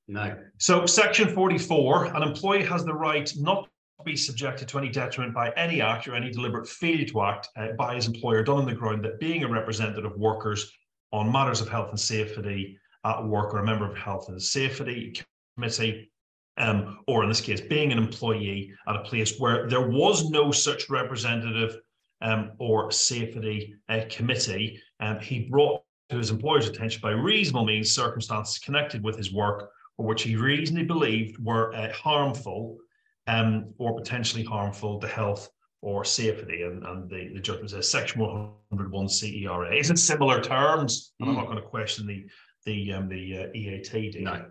no. 0.06 0.36
So 0.58 0.84
section 0.84 1.28
44, 1.28 2.16
an 2.16 2.22
employee 2.22 2.64
has 2.64 2.84
the 2.84 2.94
right 2.94 3.30
not 3.36 3.64
to 3.98 4.04
be 4.04 4.16
subjected 4.16 4.68
to 4.68 4.78
any 4.78 4.90
detriment 4.90 5.34
by 5.34 5.50
any 5.56 5.80
act 5.80 6.06
or 6.06 6.14
any 6.14 6.30
deliberate 6.30 6.68
failure 6.68 7.06
to 7.06 7.22
act 7.22 7.48
uh, 7.56 7.68
by 7.78 7.94
his 7.94 8.06
employer 8.06 8.42
done 8.42 8.58
on 8.58 8.66
the 8.66 8.74
ground 8.74 9.04
that 9.04 9.18
being 9.18 9.44
a 9.44 9.48
representative 9.48 10.04
of 10.04 10.18
workers 10.18 10.70
on 11.12 11.32
matters 11.32 11.60
of 11.60 11.68
health 11.68 11.88
and 11.88 11.98
safety 11.98 12.78
at 13.04 13.24
work 13.24 13.54
or 13.54 13.58
a 13.58 13.64
member 13.64 13.90
of 13.90 13.96
health 13.96 14.28
and 14.28 14.40
safety 14.40 15.18
committee, 15.56 16.10
um, 16.58 16.98
or 17.06 17.22
in 17.22 17.28
this 17.28 17.40
case, 17.40 17.60
being 17.60 17.92
an 17.92 17.98
employee 17.98 18.72
at 18.86 18.96
a 18.96 19.00
place 19.00 19.38
where 19.38 19.68
there 19.68 19.88
was 19.88 20.28
no 20.30 20.50
such 20.50 20.90
representative 20.90 21.76
um, 22.20 22.52
or 22.58 22.90
safety 22.90 23.74
uh, 23.88 24.00
committee, 24.10 24.80
um, 25.00 25.18
he 25.20 25.40
brought 25.40 25.82
to 26.10 26.16
his 26.16 26.30
employer's 26.30 26.68
attention 26.68 27.00
by 27.02 27.10
reasonable 27.10 27.66
means 27.66 27.94
circumstances 27.94 28.58
connected 28.58 29.02
with 29.02 29.16
his 29.16 29.32
work 29.32 29.70
or 29.98 30.06
which 30.06 30.22
he 30.22 30.36
reasonably 30.36 30.84
believed 30.84 31.38
were 31.44 31.74
uh, 31.74 31.92
harmful 31.92 32.78
um, 33.26 33.72
or 33.78 33.94
potentially 33.96 34.42
harmful 34.44 34.98
to 35.00 35.06
health 35.08 35.50
or 35.82 36.04
safety. 36.04 36.62
And, 36.62 36.82
and 36.84 37.10
the, 37.10 37.30
the 37.34 37.40
judgment 37.40 37.70
says 37.70 37.90
section 37.90 38.20
101 38.20 39.06
CERA. 39.08 39.78
Is 39.78 39.90
it 39.90 39.98
similar 39.98 40.40
terms? 40.40 41.12
And 41.20 41.28
I'm 41.28 41.36
Mm. 41.36 41.38
not 41.38 41.46
going 41.46 41.58
to 41.62 41.68
question 41.68 42.06
the 42.06 42.24
the 42.66 42.92
um, 42.92 43.08
the 43.08 43.38
uh, 43.38 43.46
EAT. 43.54 44.20
No. 44.20 44.46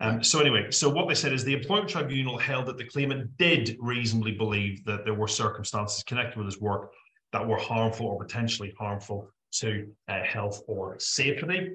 Um, 0.00 0.22
so 0.24 0.40
anyway, 0.40 0.70
so 0.70 0.88
what 0.90 1.06
they 1.08 1.14
said 1.14 1.32
is 1.32 1.44
the 1.44 1.54
employment 1.54 1.88
tribunal 1.88 2.36
held 2.36 2.66
that 2.66 2.76
the 2.76 2.84
claimant 2.84 3.36
did 3.38 3.76
reasonably 3.80 4.32
believe 4.32 4.84
that 4.84 5.04
there 5.04 5.14
were 5.14 5.28
circumstances 5.28 6.02
connected 6.02 6.36
with 6.38 6.46
his 6.46 6.60
work 6.60 6.92
that 7.32 7.46
were 7.46 7.56
harmful 7.56 8.06
or 8.06 8.18
potentially 8.18 8.74
harmful 8.78 9.30
to 9.60 9.88
uh, 10.08 10.22
health 10.22 10.62
or 10.66 10.98
safety. 10.98 11.70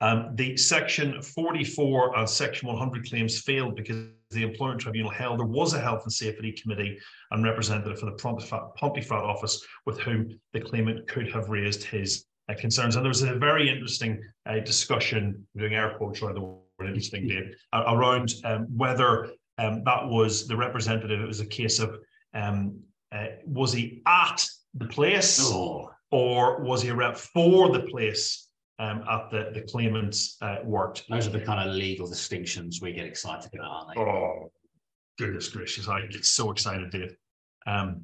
Um, 0.00 0.30
the 0.34 0.56
section 0.56 1.22
44 1.22 2.18
and 2.18 2.28
section 2.28 2.68
100 2.68 3.08
claims 3.08 3.40
failed 3.40 3.76
because 3.76 4.06
the 4.30 4.42
employment 4.42 4.80
tribunal 4.80 5.10
held 5.10 5.38
there 5.38 5.46
was 5.46 5.74
a 5.74 5.80
health 5.80 6.02
and 6.04 6.12
safety 6.12 6.52
committee 6.52 6.98
and 7.30 7.44
representative 7.44 7.98
for 7.98 8.06
the 8.06 8.12
Pontefract, 8.12 9.24
office 9.24 9.64
with 9.86 10.00
whom 10.00 10.28
the 10.52 10.60
claimant 10.60 11.06
could 11.06 11.30
have 11.30 11.50
raised 11.50 11.84
his 11.84 12.26
uh, 12.48 12.54
concerns. 12.58 12.96
And 12.96 13.04
there 13.04 13.10
was 13.10 13.22
a 13.22 13.34
very 13.34 13.68
interesting 13.68 14.20
uh, 14.46 14.58
discussion, 14.60 15.46
I'm 15.54 15.60
doing 15.60 15.74
air 15.74 15.94
quotes 15.96 16.20
around 16.20 16.34
the 16.34 16.40
word 16.40 16.58
interesting, 16.80 17.28
Dave, 17.28 17.54
around 17.72 18.34
um, 18.44 18.66
whether 18.76 19.30
um, 19.58 19.84
that 19.84 20.08
was 20.08 20.48
the 20.48 20.56
representative. 20.56 21.20
It 21.20 21.26
was 21.26 21.40
a 21.40 21.46
case 21.46 21.78
of 21.78 21.98
um, 22.34 22.80
uh, 23.12 23.26
was 23.44 23.72
he 23.72 24.02
at 24.06 24.44
the 24.74 24.86
place 24.86 25.38
Oh, 25.42 25.90
or 26.12 26.60
was 26.60 26.82
he 26.82 26.90
a 26.90 26.94
rep 26.94 27.16
for 27.16 27.72
the 27.72 27.80
place 27.80 28.48
um, 28.78 29.02
at 29.10 29.30
the, 29.30 29.50
the 29.54 29.62
claimant's 29.62 30.36
uh, 30.42 30.58
worked? 30.62 31.04
those 31.08 31.26
are 31.26 31.30
the 31.30 31.40
kind 31.40 31.68
of 31.68 31.74
legal 31.74 32.06
distinctions 32.06 32.80
we 32.80 32.92
get 32.92 33.06
excited 33.06 33.50
about, 33.54 33.70
aren't 33.70 33.96
they? 33.96 34.00
Oh, 34.00 34.52
goodness 35.18 35.48
gracious. 35.48 35.88
I 35.88 36.06
get 36.06 36.24
so 36.24 36.50
excited, 36.50 36.90
Dave. 36.90 37.16
Um, 37.66 38.02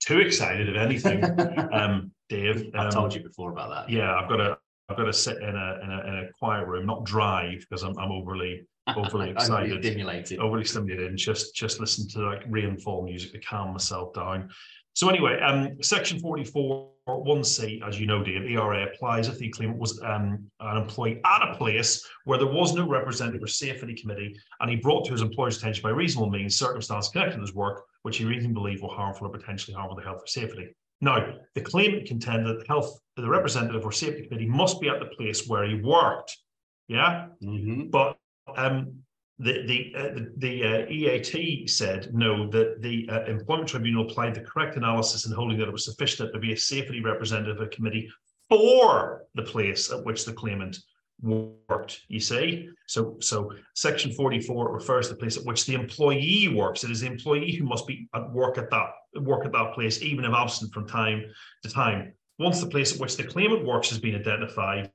too 0.00 0.20
excited, 0.20 0.68
if 0.68 0.76
anything, 0.76 1.24
um, 1.72 2.12
Dave. 2.28 2.70
I've 2.74 2.86
um, 2.86 2.90
told 2.90 3.14
you 3.14 3.22
before 3.22 3.50
about 3.50 3.70
that. 3.70 3.92
Yeah, 3.92 4.14
I've 4.14 4.28
got 4.28 4.36
to, 4.36 4.58
I've 4.90 4.96
got 4.96 5.04
to 5.04 5.12
sit 5.12 5.38
in 5.38 5.56
a, 5.56 5.80
in 5.82 5.90
a, 5.90 6.06
in 6.06 6.14
a 6.24 6.32
quiet 6.38 6.66
room, 6.66 6.86
not 6.86 7.04
drive 7.04 7.60
because 7.60 7.82
I'm, 7.82 7.98
I'm 7.98 8.12
overly, 8.12 8.66
overly 8.94 9.30
excited. 9.36 9.82
Stimulated. 9.82 10.38
overly 10.38 10.64
stimulated 10.64 11.08
and 11.08 11.18
just 11.18 11.54
just 11.54 11.80
listen 11.80 12.06
to 12.08 12.20
like 12.20 12.42
rainfall 12.48 13.04
music 13.04 13.32
to 13.32 13.40
calm 13.40 13.72
myself 13.72 14.12
down. 14.12 14.50
So 14.98 15.08
anyway, 15.08 15.38
um, 15.38 15.80
section 15.80 16.18
44, 16.18 16.90
1C, 17.06 17.86
as 17.86 18.00
you 18.00 18.06
know, 18.08 18.20
Dave, 18.24 18.50
ERA 18.50 18.84
applies 18.84 19.28
if 19.28 19.38
the 19.38 19.48
claimant 19.48 19.78
was 19.78 20.02
um, 20.02 20.44
an 20.58 20.76
employee 20.76 21.20
at 21.24 21.48
a 21.48 21.54
place 21.54 22.04
where 22.24 22.36
there 22.36 22.48
was 22.48 22.74
no 22.74 22.84
representative 22.84 23.40
or 23.40 23.46
safety 23.46 23.94
committee, 23.94 24.34
and 24.58 24.68
he 24.68 24.74
brought 24.74 25.04
to 25.04 25.12
his 25.12 25.22
employer's 25.22 25.56
attention 25.56 25.84
by 25.84 25.90
reasonable 25.90 26.30
means 26.30 26.58
circumstances 26.58 27.12
connected 27.12 27.36
to 27.36 27.42
his 27.42 27.54
work, 27.54 27.84
which 28.02 28.16
he 28.16 28.24
reasonably 28.24 28.54
believed 28.54 28.82
were 28.82 28.88
harmful 28.88 29.28
or 29.28 29.30
potentially 29.30 29.72
harmful 29.72 29.96
to 29.96 30.02
health 30.02 30.20
or 30.20 30.26
safety. 30.26 30.66
Now, 31.00 31.32
the 31.54 31.60
claimant 31.60 32.08
contended 32.08 32.48
that 32.48 32.66
the 32.66 32.66
health, 32.66 32.98
the 33.14 33.28
representative 33.28 33.84
or 33.84 33.92
safety 33.92 34.26
committee 34.26 34.48
must 34.48 34.80
be 34.80 34.88
at 34.88 34.98
the 34.98 35.14
place 35.16 35.46
where 35.46 35.64
he 35.64 35.74
worked. 35.74 36.36
Yeah. 36.88 37.28
Mhm. 37.40 37.92
But 37.92 38.18
um, 38.56 39.04
the 39.38 39.62
the 39.66 39.92
uh, 39.96 40.20
the, 40.38 40.64
uh, 40.64 40.86
EAT 40.90 41.70
said 41.70 42.12
no 42.12 42.48
that 42.50 42.82
the 42.82 43.08
uh, 43.10 43.24
employment 43.24 43.68
tribunal 43.68 44.08
applied 44.08 44.34
the 44.34 44.40
correct 44.40 44.76
analysis 44.76 45.26
in 45.26 45.32
holding 45.32 45.58
that 45.58 45.68
it 45.68 45.72
was 45.72 45.84
sufficient 45.84 46.26
that 46.26 46.32
there 46.32 46.40
be 46.40 46.52
a 46.52 46.56
safety 46.56 47.00
representative 47.00 47.56
of 47.56 47.66
a 47.66 47.68
committee 47.68 48.10
for 48.48 49.24
the 49.34 49.42
place 49.42 49.92
at 49.92 50.04
which 50.04 50.24
the 50.24 50.32
claimant 50.32 50.78
worked. 51.22 52.02
You 52.08 52.20
see, 52.20 52.68
so 52.86 53.16
so 53.20 53.52
section 53.74 54.12
forty 54.12 54.40
four 54.40 54.72
refers 54.72 55.06
to 55.08 55.14
the 55.14 55.20
place 55.20 55.36
at 55.36 55.44
which 55.44 55.66
the 55.66 55.74
employee 55.74 56.48
works. 56.48 56.82
It 56.82 56.90
is 56.90 57.00
the 57.00 57.06
employee 57.06 57.52
who 57.52 57.64
must 57.64 57.86
be 57.86 58.08
at 58.14 58.30
work 58.32 58.58
at 58.58 58.70
that 58.70 58.90
work 59.20 59.44
at 59.44 59.52
that 59.52 59.72
place, 59.74 60.02
even 60.02 60.24
if 60.24 60.32
absent 60.32 60.72
from 60.72 60.88
time 60.88 61.24
to 61.62 61.70
time. 61.70 62.12
Once 62.40 62.60
the 62.60 62.68
place 62.68 62.94
at 62.94 63.00
which 63.00 63.16
the 63.16 63.24
claimant 63.24 63.64
works 63.64 63.88
has 63.90 63.98
been 63.98 64.14
identified, 64.14 64.90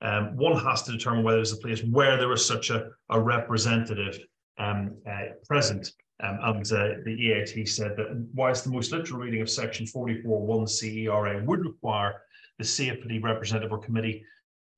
um, 0.00 0.36
one 0.36 0.58
has 0.64 0.82
to 0.82 0.92
determine 0.92 1.24
whether 1.24 1.38
there's 1.38 1.52
a 1.52 1.56
place 1.56 1.82
where 1.82 2.16
there 2.16 2.32
is 2.32 2.46
such 2.46 2.70
a, 2.70 2.90
a 3.10 3.20
representative 3.20 4.18
um, 4.58 4.96
uh, 5.08 5.34
present. 5.46 5.92
Um, 6.22 6.38
and 6.42 6.72
uh, 6.72 6.88
the 7.04 7.16
EAT 7.18 7.68
said 7.68 7.96
that 7.96 8.26
whilst 8.34 8.64
the 8.64 8.70
most 8.70 8.90
literal 8.92 9.20
reading 9.20 9.40
of 9.40 9.50
section 9.50 9.86
44.1 9.86 10.68
CERA 10.68 11.44
would 11.44 11.64
require 11.64 12.22
the 12.58 12.64
safety 12.64 13.18
representative 13.18 13.72
or 13.72 13.78
committee 13.78 14.24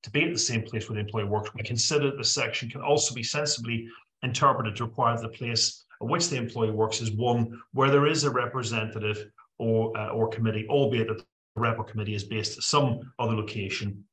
to 0.03 0.11
be 0.11 0.23
at 0.23 0.33
the 0.33 0.39
same 0.39 0.63
place 0.63 0.87
where 0.87 0.95
the 0.95 1.01
employee 1.01 1.25
works, 1.25 1.53
we 1.53 1.63
consider 1.63 2.07
that 2.07 2.17
the 2.17 2.23
section 2.23 2.69
can 2.69 2.81
also 2.81 3.13
be 3.13 3.23
sensibly 3.23 3.87
interpreted 4.23 4.75
to 4.75 4.85
require 4.85 5.19
the 5.19 5.29
place 5.29 5.85
at 6.01 6.07
which 6.07 6.29
the 6.29 6.37
employee 6.37 6.71
works 6.71 7.01
is 7.01 7.11
one 7.11 7.59
where 7.73 7.89
there 7.89 8.07
is 8.07 8.23
a 8.23 8.29
representative 8.29 9.31
or, 9.59 9.95
uh, 9.97 10.09
or 10.09 10.27
committee, 10.27 10.65
albeit 10.69 11.07
that 11.07 11.17
the 11.17 11.25
rep 11.55 11.77
or 11.77 11.83
committee 11.83 12.15
is 12.15 12.23
based 12.23 12.57
at 12.57 12.63
some 12.63 12.99
other 13.19 13.35
location 13.35 14.03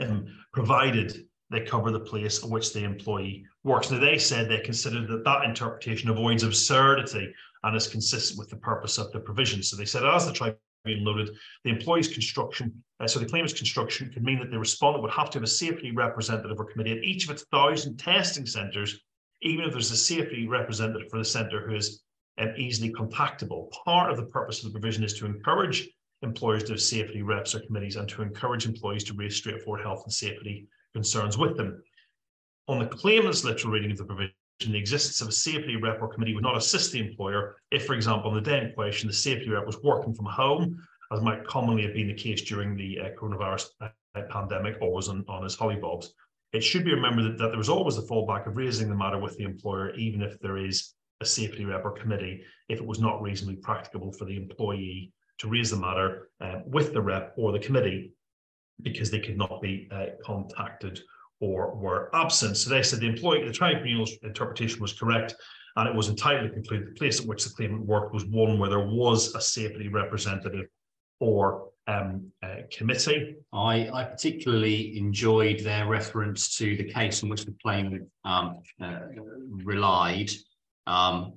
um, 0.00 0.26
provided 0.52 1.24
they 1.50 1.60
cover 1.60 1.90
the 1.90 2.00
place 2.00 2.42
at 2.42 2.50
which 2.50 2.72
the 2.72 2.84
employee 2.84 3.44
works. 3.64 3.90
Now, 3.90 3.98
they 3.98 4.18
said 4.18 4.48
they 4.48 4.60
considered 4.60 5.08
that 5.08 5.24
that 5.24 5.44
interpretation 5.44 6.10
avoids 6.10 6.42
absurdity 6.42 7.32
and 7.62 7.76
is 7.76 7.86
consistent 7.86 8.38
with 8.38 8.50
the 8.50 8.56
purpose 8.56 8.98
of 8.98 9.10
the 9.12 9.20
provision. 9.20 9.62
So 9.62 9.76
they 9.76 9.86
said, 9.86 10.04
as 10.04 10.26
the 10.26 10.32
tribunal 10.32 10.58
noted, 10.86 11.34
the 11.64 11.70
employee's 11.70 12.08
construction, 12.08 12.72
uh, 13.00 13.06
so 13.06 13.18
the 13.18 13.26
claimant's 13.26 13.54
construction 13.54 14.10
could 14.12 14.24
mean 14.24 14.38
that 14.40 14.50
the 14.50 14.58
respondent 14.58 15.02
would 15.02 15.12
have 15.12 15.30
to 15.30 15.38
have 15.38 15.44
a 15.44 15.46
safety 15.46 15.90
representative 15.92 16.58
or 16.58 16.66
committee 16.66 16.92
at 16.92 17.04
each 17.04 17.24
of 17.24 17.30
its 17.30 17.44
thousand 17.50 17.96
testing 17.96 18.46
centres, 18.46 19.00
even 19.42 19.64
if 19.64 19.72
there's 19.72 19.90
a 19.90 19.96
safety 19.96 20.46
representative 20.46 21.08
for 21.10 21.18
the 21.18 21.24
centre 21.24 21.66
who 21.66 21.74
is 21.74 22.02
um, 22.38 22.52
easily 22.56 22.92
contactable. 22.92 23.70
Part 23.84 24.10
of 24.10 24.16
the 24.16 24.26
purpose 24.26 24.58
of 24.58 24.66
the 24.66 24.78
provision 24.78 25.02
is 25.02 25.14
to 25.14 25.26
encourage 25.26 25.88
employers 26.22 26.64
to 26.64 26.72
have 26.72 26.80
safety 26.80 27.22
reps 27.22 27.54
or 27.54 27.60
committees 27.60 27.96
and 27.96 28.08
to 28.08 28.22
encourage 28.22 28.66
employees 28.66 29.04
to 29.04 29.14
raise 29.14 29.36
straightforward 29.36 29.82
health 29.82 30.02
and 30.04 30.12
safety 30.12 30.66
concerns 30.92 31.38
with 31.38 31.56
them. 31.56 31.82
On 32.66 32.78
the 32.78 32.86
claimant's 32.86 33.44
literal 33.44 33.72
reading 33.72 33.90
of 33.90 33.98
the 33.98 34.04
provision, 34.04 34.34
the 34.60 34.76
existence 34.76 35.20
of 35.20 35.28
a 35.28 35.32
safety 35.32 35.76
rep 35.76 36.02
or 36.02 36.08
committee 36.08 36.34
would 36.34 36.42
not 36.42 36.56
assist 36.56 36.92
the 36.92 36.98
employer 36.98 37.56
if, 37.70 37.86
for 37.86 37.94
example, 37.94 38.30
on 38.30 38.34
the 38.34 38.40
day 38.40 38.58
in 38.58 38.72
question, 38.72 39.06
the 39.06 39.14
safety 39.14 39.48
rep 39.48 39.64
was 39.64 39.82
working 39.82 40.14
from 40.14 40.26
home 40.26 40.82
as 41.12 41.22
might 41.22 41.46
commonly 41.46 41.82
have 41.82 41.94
been 41.94 42.08
the 42.08 42.14
case 42.14 42.42
during 42.42 42.76
the 42.76 42.98
uh, 43.00 43.08
coronavirus 43.18 43.68
uh, 43.80 43.88
pandemic, 44.28 44.76
always 44.80 45.08
on, 45.08 45.24
on 45.28 45.44
his 45.44 45.56
hollybobs. 45.56 46.08
It 46.52 46.62
should 46.62 46.84
be 46.84 46.92
remembered 46.92 47.24
that, 47.24 47.38
that 47.38 47.48
there 47.48 47.58
was 47.58 47.68
always 47.68 47.96
the 47.96 48.02
fallback 48.02 48.46
of 48.46 48.56
raising 48.56 48.88
the 48.88 48.94
matter 48.94 49.18
with 49.18 49.36
the 49.36 49.44
employer, 49.44 49.94
even 49.94 50.22
if 50.22 50.38
there 50.40 50.58
is 50.58 50.94
a 51.20 51.26
safety 51.26 51.64
rep 51.64 51.84
or 51.84 51.92
committee, 51.92 52.42
if 52.68 52.78
it 52.78 52.86
was 52.86 53.00
not 53.00 53.22
reasonably 53.22 53.56
practicable 53.56 54.12
for 54.12 54.24
the 54.24 54.36
employee 54.36 55.12
to 55.38 55.48
raise 55.48 55.70
the 55.70 55.76
matter 55.76 56.28
uh, 56.40 56.60
with 56.66 56.92
the 56.92 57.00
rep 57.00 57.34
or 57.36 57.52
the 57.52 57.58
committee 57.58 58.12
because 58.82 59.10
they 59.10 59.20
could 59.20 59.36
not 59.36 59.60
be 59.60 59.88
uh, 59.90 60.06
contacted 60.24 61.00
or 61.40 61.74
were 61.74 62.10
absent. 62.14 62.56
So 62.56 62.70
they 62.70 62.82
said 62.82 63.00
the 63.00 63.08
employee, 63.08 63.44
the 63.44 63.52
tribunal's 63.52 64.12
interpretation 64.22 64.80
was 64.80 64.92
correct, 64.92 65.34
and 65.76 65.88
it 65.88 65.94
was 65.94 66.08
entitled 66.08 66.48
to 66.48 66.54
conclude 66.54 66.88
the 66.88 66.98
place 66.98 67.20
at 67.20 67.26
which 67.26 67.44
the 67.44 67.50
claimant 67.50 67.86
worked 67.86 68.12
was 68.12 68.24
one 68.24 68.58
where 68.58 68.70
there 68.70 68.86
was 68.86 69.34
a 69.34 69.40
safety 69.40 69.88
representative 69.88 70.66
or 71.20 71.68
um, 71.86 72.30
uh, 72.42 72.56
committee. 72.70 73.36
I, 73.52 73.88
I 73.92 74.04
particularly 74.04 74.98
enjoyed 74.98 75.60
their 75.60 75.86
reference 75.86 76.56
to 76.58 76.76
the 76.76 76.84
case 76.84 77.22
in 77.22 77.28
which 77.28 77.44
the 77.44 77.54
claimant 77.62 78.08
um, 78.24 78.60
uh, 78.80 79.00
relied, 79.64 80.30
um, 80.86 81.34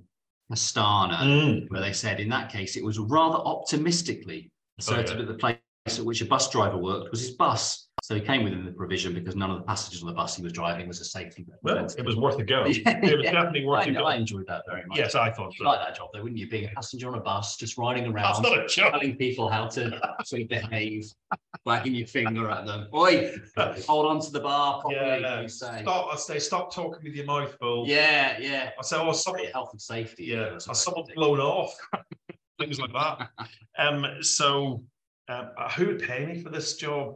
Astana, 0.51 1.17
Mm. 1.19 1.69
where 1.69 1.81
they 1.81 1.93
said 1.93 2.19
in 2.19 2.29
that 2.29 2.51
case 2.51 2.75
it 2.75 2.83
was 2.83 2.99
rather 2.99 3.37
optimistically 3.37 4.51
asserted 4.79 5.11
yeah. 5.11 5.15
that 5.17 5.27
the 5.27 5.33
place 5.35 5.57
at 5.87 6.05
which 6.05 6.21
a 6.21 6.25
bus 6.25 6.49
driver 6.49 6.77
worked 6.77 7.11
was 7.11 7.21
his 7.21 7.31
bus. 7.31 7.87
So 8.03 8.15
he 8.15 8.21
came 8.21 8.43
within 8.43 8.65
the 8.65 8.71
provision 8.71 9.13
because 9.13 9.35
none 9.35 9.51
of 9.51 9.57
the 9.57 9.63
passengers 9.63 10.01
on 10.01 10.07
the 10.07 10.13
bus 10.15 10.35
he 10.35 10.41
was 10.41 10.51
driving 10.51 10.87
was 10.87 10.99
a 11.01 11.05
safety. 11.05 11.45
Well, 11.61 11.85
it 11.85 12.03
was 12.03 12.15
worth 12.15 12.39
a 12.39 12.43
go. 12.43 12.65
Yeah, 12.65 12.97
It 13.03 13.15
was 13.17 13.25
yeah. 13.25 13.31
definitely 13.31 13.63
worth 13.65 13.85
I, 13.85 13.91
a 13.91 13.93
go. 13.93 14.05
I 14.05 14.15
enjoyed 14.15 14.47
that 14.47 14.63
very 14.67 14.83
much. 14.87 14.97
Yes, 14.97 15.13
I 15.13 15.29
thought 15.29 15.53
You'd 15.53 15.63
so. 15.63 15.65
like 15.65 15.81
that 15.81 15.95
job 15.95 16.09
though, 16.11 16.23
wouldn't 16.23 16.39
you? 16.39 16.49
Being 16.49 16.65
a 16.65 16.69
passenger 16.69 17.09
on 17.09 17.13
a 17.13 17.19
bus, 17.21 17.57
just 17.57 17.77
riding 17.77 18.07
around. 18.07 18.33
That's 18.33 18.39
not 18.41 18.57
a 18.57 18.67
job. 18.67 18.93
telling 18.93 19.17
people 19.17 19.49
how 19.49 19.67
to 19.67 20.01
sort 20.25 20.41
of 20.41 20.49
behave, 20.49 21.11
wagging 21.63 21.93
your 21.93 22.07
finger 22.07 22.49
at 22.49 22.65
them. 22.65 22.87
Oi, 22.91 23.33
hold 23.87 24.07
on 24.07 24.19
to 24.19 24.31
the 24.31 24.39
bar 24.39 24.81
properly, 24.81 25.21
Yeah, 25.21 25.41
you 25.41 25.47
say. 25.47 25.81
Stop, 25.83 26.11
I 26.11 26.15
say, 26.17 26.39
stop 26.39 26.73
talking 26.73 27.03
with 27.03 27.13
your 27.13 27.25
mouth 27.25 27.55
full. 27.59 27.87
Yeah, 27.87 28.39
yeah. 28.39 28.71
I 28.79 28.81
say, 28.81 28.97
oh, 28.97 29.11
Sorry, 29.11 29.45
health 29.53 29.73
and 29.73 29.81
safety. 29.81 30.23
yeah, 30.25 30.53
what 30.53 30.61
someone 30.75 31.05
blown 31.13 31.39
off? 31.39 31.75
Things 32.59 32.79
like 32.79 32.93
that. 32.93 33.29
Um, 33.77 34.05
so, 34.21 34.83
um, 35.29 35.49
who 35.77 35.87
would 35.87 36.01
pay 36.03 36.25
me 36.25 36.41
for 36.41 36.49
this 36.49 36.75
job? 36.75 37.15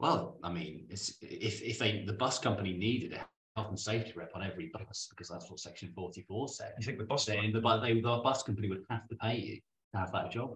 Well, 0.00 0.38
I 0.44 0.52
mean, 0.52 0.86
it's, 0.90 1.14
if 1.20 1.62
if 1.62 1.78
they 1.78 2.04
the 2.06 2.12
bus 2.12 2.38
company 2.38 2.72
needed 2.72 3.12
a 3.14 3.26
health 3.56 3.70
and 3.70 3.78
safety 3.78 4.12
rep 4.14 4.30
on 4.34 4.44
every 4.44 4.70
bus 4.72 5.08
because 5.10 5.28
that's 5.28 5.50
what 5.50 5.58
Section 5.60 5.90
forty 5.94 6.22
four 6.22 6.48
said. 6.48 6.74
You 6.78 6.84
think 6.84 6.98
the 6.98 7.04
boss? 7.04 7.24
Then 7.24 7.52
the, 7.52 7.60
they, 7.80 8.00
the 8.00 8.20
bus 8.22 8.42
company 8.42 8.68
would 8.68 8.84
have 8.90 9.08
to 9.08 9.16
pay 9.16 9.36
you 9.36 9.56
to 9.92 9.98
have 9.98 10.12
that 10.12 10.30
job. 10.30 10.54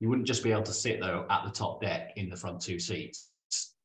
You 0.00 0.08
wouldn't 0.08 0.26
just 0.26 0.44
be 0.44 0.52
able 0.52 0.62
to 0.64 0.72
sit 0.72 1.00
though 1.00 1.26
at 1.30 1.44
the 1.44 1.50
top 1.50 1.80
deck 1.80 2.12
in 2.16 2.28
the 2.28 2.36
front 2.36 2.60
two 2.60 2.78
seats. 2.78 3.30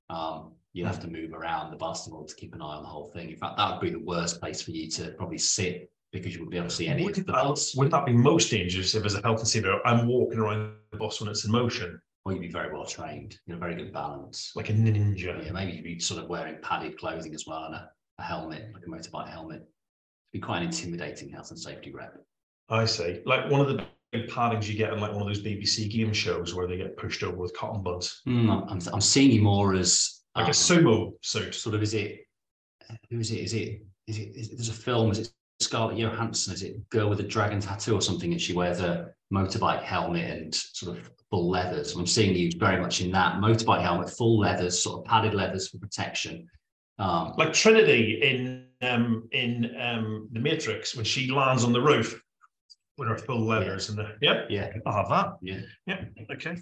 Um, 0.10 0.51
you'd 0.74 0.88
have 0.88 1.00
to 1.00 1.08
move 1.08 1.34
around 1.34 1.72
the 1.72 1.77
bus 1.77 2.05
in 2.05 2.13
order 2.13 2.27
to 2.27 2.36
keep 2.36 2.53
an 2.53 2.62
eye 2.62 2.75
on 2.75 2.84
the 2.84 2.89
whole 2.89 3.10
thing. 3.12 3.29
In 3.29 3.38
fact, 3.38 3.58
that 3.58 3.72
would 3.72 3.81
be 3.81 3.89
the 3.91 4.03
worst 4.03 4.39
place 4.39 4.62
for 4.62 4.72
you 4.72 4.89
to 4.91 5.12
probably 5.12 5.38
sit 5.38 5.89
because 6.12 6.34
you 6.34 6.41
wouldn't 6.41 6.51
be 6.51 6.58
able 6.58 6.67
to 6.67 6.75
see 6.75 6.88
any 6.88 7.05
Wouldn't 7.05 7.25
the 7.25 7.31
that, 7.31 7.43
bus. 7.43 7.74
wouldn't 7.75 7.91
that 7.93 8.05
be 8.05 8.12
most 8.12 8.51
dangerous 8.51 8.93
if, 8.93 9.05
as 9.05 9.15
a 9.15 9.22
health 9.22 9.39
and 9.39 9.48
safety, 9.48 9.70
I'm 9.86 10.08
walking 10.08 10.39
around 10.39 10.74
the 10.91 10.98
bus 10.98 11.22
when 11.22 11.29
it's 11.29 11.46
in 11.46 11.51
motion, 11.51 12.01
Or 12.25 12.34
you'd 12.34 12.42
be 12.42 12.50
very 12.51 12.72
well 12.72 12.86
trained, 12.86 13.36
you 13.46 13.54
know, 13.54 13.60
very 13.60 13.75
good 13.75 13.92
balance. 13.92 14.51
like 14.56 14.70
a 14.70 14.74
ninja? 14.74 15.44
Yeah, 15.44 15.51
maybe 15.51 15.72
you'd 15.72 15.84
be 15.84 16.00
sort 16.00 16.22
of 16.24 16.30
wearing 16.30 16.58
padded 16.62 16.98
clothing 17.00 17.34
as 17.34 17.46
well 17.48 17.63
and 17.66 17.75
a, 17.75 17.90
a 18.20 18.24
helmet, 18.24 18.70
like 18.74 18.84
a 18.86 18.90
motorbike 18.90 19.30
helmet. 19.30 19.58
It'd 19.62 19.68
be 20.34 20.40
quite 20.40 20.60
an 20.60 20.66
intimidating 20.66 21.30
health 21.30 21.50
and 21.50 21.60
safety 21.60 21.92
rep. 21.92 22.13
I 22.70 22.86
see. 22.86 23.22
Like 23.25 23.50
one 23.50 23.60
of 23.62 23.68
the 23.68 23.86
big 24.12 24.30
paddings 24.30 24.68
you 24.68 24.78
get 24.78 24.94
in 24.94 25.00
like 25.00 25.12
one 25.13 25.22
of 25.22 25.28
those 25.28 25.42
BBC 25.42 25.90
game 25.90 26.13
shows 26.13 26.54
where 26.54 26.68
they 26.68 26.78
get 26.78 26.96
pushed 26.98 27.24
over 27.24 27.38
with 27.38 27.56
cotton 27.58 27.82
buds, 27.82 28.22
Hmm, 28.25 28.50
I'm, 28.51 28.80
I'm 28.94 29.01
seeing 29.01 29.32
you 29.32 29.42
more 29.42 29.74
as 29.74 30.22
like 30.36 30.46
um, 30.46 30.50
a 30.51 30.54
sumo 30.54 31.13
suit. 31.24 31.55
sort 31.55 31.75
of 31.75 31.81
is 31.81 31.94
it 31.94 32.20
who 33.10 33.20
is 33.20 33.31
it 33.31 33.40
is 33.40 33.53
it 33.53 33.81
is 34.07 34.18
it 34.20 34.29
is, 34.36 34.50
there's 34.51 34.70
a 34.70 34.74
film 34.74 35.12
is 35.12 35.20
it 35.20 35.29
Scarlett 35.61 35.97
Johansson 35.97 36.53
is 36.53 36.63
it 36.63 36.89
girl 36.89 37.09
with 37.09 37.19
a 37.19 37.24
dragon 37.24 37.59
tattoo 37.59 37.95
or 37.95 38.01
something 38.01 38.31
and 38.31 38.41
she 38.41 38.53
wears 38.53 38.79
a 38.79 39.11
motorbike 39.33 39.83
helmet 39.83 40.29
and 40.29 40.53
sort 40.55 40.97
of 40.97 41.11
full 41.29 41.50
leathers? 41.50 41.95
I'm 41.95 42.07
seeing 42.07 42.35
you 42.35 42.51
very 42.57 42.79
much 42.81 43.01
in 43.01 43.11
that 43.11 43.35
motorbike 43.35 43.81
helmet 43.81 44.09
full 44.09 44.39
leathers 44.39 44.81
sort 44.81 45.00
of 45.00 45.05
padded 45.05 45.33
leathers 45.33 45.69
for 45.69 45.77
protection. 45.77 46.47
Um 47.00 47.33
Like 47.37 47.53
Trinity 47.53 48.21
in 48.21 48.67
um 48.81 49.27
in 49.31 49.75
um 49.79 50.29
the 50.31 50.39
Matrix 50.39 50.95
when 50.95 51.05
she 51.05 51.31
lands 51.31 51.63
on 51.63 51.74
the 51.74 51.81
roof 51.81 52.21
with 52.97 53.09
her 53.09 53.17
full 53.17 53.45
leathers 53.45 53.89
and 53.89 53.97
the 53.97 54.15
yeah, 54.21 54.45
yeah. 54.50 54.74
I'll 54.85 54.93
have 54.93 55.09
that. 55.09 55.37
yeah. 55.41 55.61
Yeah, 55.87 56.05
okay. 56.33 56.55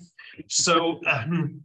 So, 0.47 1.01
um, 1.05 1.62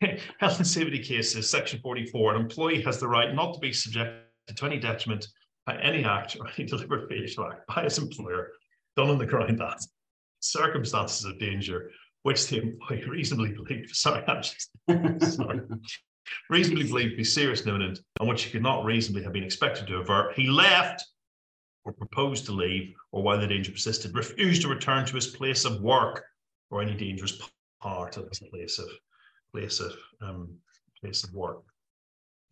health 0.38 0.58
and 0.58 0.66
safety 0.66 1.00
cases, 1.00 1.50
section 1.50 1.80
forty-four, 1.80 2.34
an 2.34 2.40
employee 2.40 2.82
has 2.82 3.00
the 3.00 3.08
right 3.08 3.34
not 3.34 3.54
to 3.54 3.60
be 3.60 3.72
subjected 3.72 4.22
to 4.56 4.66
any 4.66 4.78
detriment 4.78 5.26
by 5.66 5.76
any 5.80 6.04
act 6.04 6.36
or 6.38 6.48
any 6.56 6.66
deliberate 6.68 7.08
facial 7.08 7.46
act 7.46 7.66
by 7.66 7.84
his 7.84 7.98
employer 7.98 8.50
done 8.96 9.10
on 9.10 9.18
the 9.18 9.26
ground 9.26 9.58
that 9.58 9.80
circumstances 10.40 11.24
of 11.24 11.38
danger 11.38 11.90
which 12.22 12.48
the 12.48 12.62
employee 12.62 13.04
reasonably 13.08 13.52
believes, 13.52 13.98
sorry, 13.98 14.24
I'm 14.26 14.42
just, 14.42 14.70
sorry, 15.34 15.60
reasonably 16.50 16.84
believed 16.84 17.12
to 17.12 17.16
be 17.16 17.24
serious 17.24 17.60
and 17.60 17.70
imminent, 17.70 18.00
and 18.20 18.28
which 18.28 18.44
he 18.44 18.50
could 18.50 18.62
not 18.62 18.84
reasonably 18.84 19.22
have 19.24 19.32
been 19.32 19.44
expected 19.44 19.86
to 19.88 19.96
avert, 19.96 20.34
he 20.34 20.46
left 20.46 21.04
or 21.84 21.92
proposed 21.92 22.46
to 22.46 22.52
leave, 22.52 22.94
or 23.10 23.22
while 23.22 23.40
the 23.40 23.46
danger 23.46 23.72
persisted, 23.72 24.14
refused 24.14 24.62
to 24.62 24.68
return 24.68 25.04
to 25.04 25.16
his 25.16 25.26
place 25.26 25.64
of 25.64 25.80
work 25.80 26.24
or 26.70 26.80
any 26.80 26.94
dangerous 26.94 27.40
part 27.80 28.16
of 28.16 28.28
his 28.28 28.38
place 28.38 28.78
of 28.78 28.88
place 29.52 29.80
of 29.80 29.92
um, 30.20 30.48
place 31.00 31.24
of 31.24 31.34
work. 31.34 31.62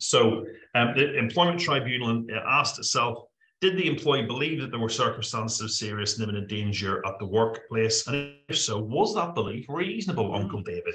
So 0.00 0.46
um, 0.74 0.94
the 0.96 1.16
employment 1.16 1.60
tribunal 1.60 2.24
uh, 2.32 2.40
asked 2.46 2.78
itself, 2.78 3.24
did 3.60 3.76
the 3.76 3.86
employee 3.86 4.22
believe 4.22 4.58
that 4.62 4.70
there 4.70 4.80
were 4.80 4.88
circumstances 4.88 5.60
of 5.60 5.70
serious 5.70 6.14
and 6.14 6.22
imminent 6.22 6.48
danger 6.48 7.04
at 7.06 7.18
the 7.18 7.26
workplace? 7.26 8.06
And 8.06 8.32
if 8.48 8.58
so, 8.58 8.78
was 8.78 9.14
that 9.14 9.34
belief 9.34 9.66
reasonable, 9.68 10.34
Uncle 10.34 10.62
David? 10.62 10.94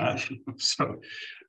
Uh, 0.00 0.18
so, 0.56 1.00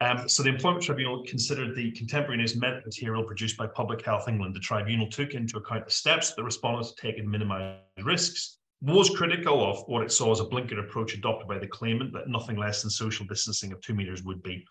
um, 0.01 0.29
so 0.29 0.43
the 0.43 0.49
employment 0.49 0.83
tribunal 0.83 1.23
considered 1.25 1.75
the 1.75 1.91
contemporaneous 1.93 2.55
material 2.55 3.23
produced 3.23 3.57
by 3.57 3.65
Public 3.65 4.05
Health 4.05 4.27
England. 4.27 4.55
The 4.55 4.59
tribunal 4.59 5.09
took 5.09 5.33
into 5.33 5.57
account 5.57 5.85
the 5.85 5.91
steps 5.91 6.35
the 6.35 6.43
respondents 6.43 6.89
had 6.89 7.09
taken 7.09 7.23
to 7.23 7.29
minimise 7.29 7.79
risks, 8.03 8.59
was 8.81 9.09
critical 9.09 9.67
of 9.67 9.79
what 9.87 10.03
it 10.03 10.11
saw 10.11 10.31
as 10.31 10.39
a 10.39 10.45
blinkered 10.45 10.79
approach 10.79 11.15
adopted 11.15 11.47
by 11.47 11.57
the 11.57 11.65
claimant 11.65 12.13
that 12.13 12.27
nothing 12.27 12.57
less 12.57 12.83
than 12.83 12.91
social 12.91 13.25
distancing 13.25 13.71
of 13.71 13.81
two 13.81 13.95
meters 13.95 14.21
would 14.21 14.43
be 14.43 14.63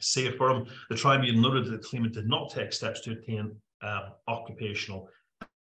safe 0.00 0.36
for 0.36 0.50
him. 0.50 0.66
The 0.90 0.96
tribunal 0.96 1.40
noted 1.40 1.66
that 1.66 1.70
the 1.70 1.88
claimant 1.88 2.14
did 2.14 2.28
not 2.28 2.50
take 2.50 2.72
steps 2.72 3.00
to 3.02 3.12
obtain 3.12 3.54
uh, 3.82 4.10
occupational 4.28 5.08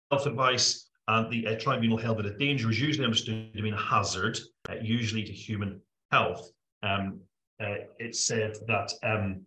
health 0.10 0.26
advice, 0.26 0.90
and 1.08 1.30
the 1.32 1.48
uh, 1.48 1.60
tribunal 1.60 1.98
held 1.98 2.18
that 2.18 2.26
a 2.26 2.38
danger 2.38 2.70
is 2.70 2.80
usually 2.80 3.06
understood 3.06 3.54
to 3.54 3.62
mean 3.62 3.74
a 3.74 3.82
hazard, 3.82 4.40
uh, 4.70 4.76
usually 4.82 5.24
to 5.24 5.32
human 5.32 5.82
health. 6.12 6.52
Um, 6.84 7.22
uh, 7.62 7.76
it 8.00 8.16
said 8.16 8.58
that 8.68 8.92
um, 9.04 9.42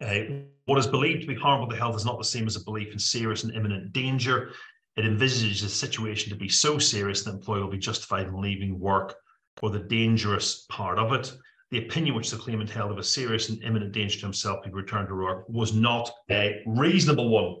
uh, 0.00 0.20
what 0.64 0.78
is 0.78 0.86
believed 0.86 1.22
to 1.22 1.26
be 1.26 1.34
harmful 1.34 1.68
to 1.68 1.76
health 1.76 1.96
is 1.96 2.04
not 2.04 2.18
the 2.18 2.24
same 2.24 2.46
as 2.46 2.56
a 2.56 2.64
belief 2.64 2.92
in 2.92 2.98
serious 2.98 3.44
and 3.44 3.54
imminent 3.54 3.92
danger. 3.92 4.52
It 4.96 5.04
envisages 5.04 5.62
the 5.62 5.68
situation 5.68 6.30
to 6.30 6.38
be 6.38 6.48
so 6.48 6.78
serious 6.78 7.22
that 7.22 7.30
the 7.30 7.36
employee 7.36 7.62
will 7.62 7.70
be 7.70 7.78
justified 7.78 8.26
in 8.26 8.40
leaving 8.40 8.78
work 8.78 9.14
or 9.62 9.70
the 9.70 9.80
dangerous 9.80 10.66
part 10.70 10.98
of 10.98 11.12
it. 11.12 11.32
The 11.70 11.78
opinion 11.78 12.16
which 12.16 12.30
the 12.30 12.36
claimant 12.36 12.70
held 12.70 12.90
of 12.90 12.98
a 12.98 13.04
serious 13.04 13.48
and 13.48 13.62
imminent 13.62 13.92
danger 13.92 14.18
to 14.18 14.26
himself 14.26 14.64
he 14.64 14.70
returned 14.70 15.08
to 15.08 15.14
work 15.14 15.48
was 15.48 15.72
not 15.72 16.10
a 16.30 16.62
reasonable 16.66 17.28
one. 17.28 17.56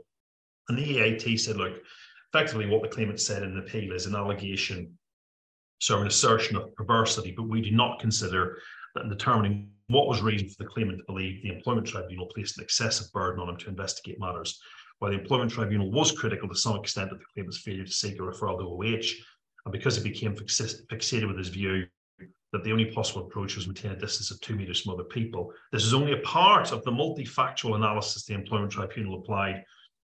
And 0.68 0.76
the 0.76 0.82
EAT 0.82 1.38
said, 1.38 1.56
look, 1.56 1.74
effectively 2.32 2.66
what 2.66 2.82
the 2.82 2.88
claimant 2.88 3.20
said 3.20 3.44
in 3.44 3.54
the 3.54 3.60
appeal 3.60 3.92
is 3.92 4.06
an 4.06 4.16
allegation, 4.16 4.98
so 5.78 6.00
an 6.00 6.08
assertion 6.08 6.56
of 6.56 6.74
perversity, 6.74 7.32
but 7.32 7.48
we 7.48 7.60
do 7.60 7.70
not 7.70 8.00
consider 8.00 8.58
that 8.94 9.04
in 9.04 9.10
determining 9.10 9.70
what 9.86 10.08
was 10.08 10.22
reason 10.22 10.48
for 10.48 10.62
the 10.62 10.68
claimant 10.68 10.98
to 10.98 11.04
believe 11.06 11.42
the 11.42 11.52
employment 11.52 11.86
tribunal 11.86 12.26
placed 12.26 12.58
an 12.58 12.64
excessive 12.64 13.12
burden 13.12 13.40
on 13.40 13.48
him 13.48 13.56
to 13.58 13.68
investigate 13.68 14.18
matters. 14.18 14.60
While 14.98 15.12
the 15.12 15.18
employment 15.18 15.52
tribunal 15.52 15.90
was 15.90 16.12
critical 16.12 16.48
to 16.48 16.54
some 16.54 16.76
extent 16.76 17.12
of 17.12 17.18
the 17.18 17.24
claimant's 17.32 17.58
failure 17.58 17.84
to 17.84 17.92
seek 17.92 18.16
a 18.16 18.22
referral 18.22 18.58
to 18.58 18.64
OH, 18.64 19.24
and 19.64 19.72
because 19.72 19.96
he 19.96 20.02
became 20.02 20.34
fixated 20.34 21.28
with 21.28 21.38
his 21.38 21.48
view 21.48 21.86
that 22.52 22.64
the 22.64 22.72
only 22.72 22.86
possible 22.86 23.26
approach 23.26 23.56
was 23.56 23.66
maintain 23.66 23.92
a 23.92 23.96
distance 23.96 24.30
of 24.30 24.40
two 24.40 24.56
meters 24.56 24.80
from 24.80 24.94
other 24.94 25.04
people, 25.04 25.52
this 25.72 25.84
is 25.84 25.94
only 25.94 26.12
a 26.12 26.18
part 26.18 26.72
of 26.72 26.82
the 26.84 26.90
multifactual 26.90 27.76
analysis 27.76 28.24
the 28.24 28.34
employment 28.34 28.72
tribunal 28.72 29.20
applied 29.20 29.64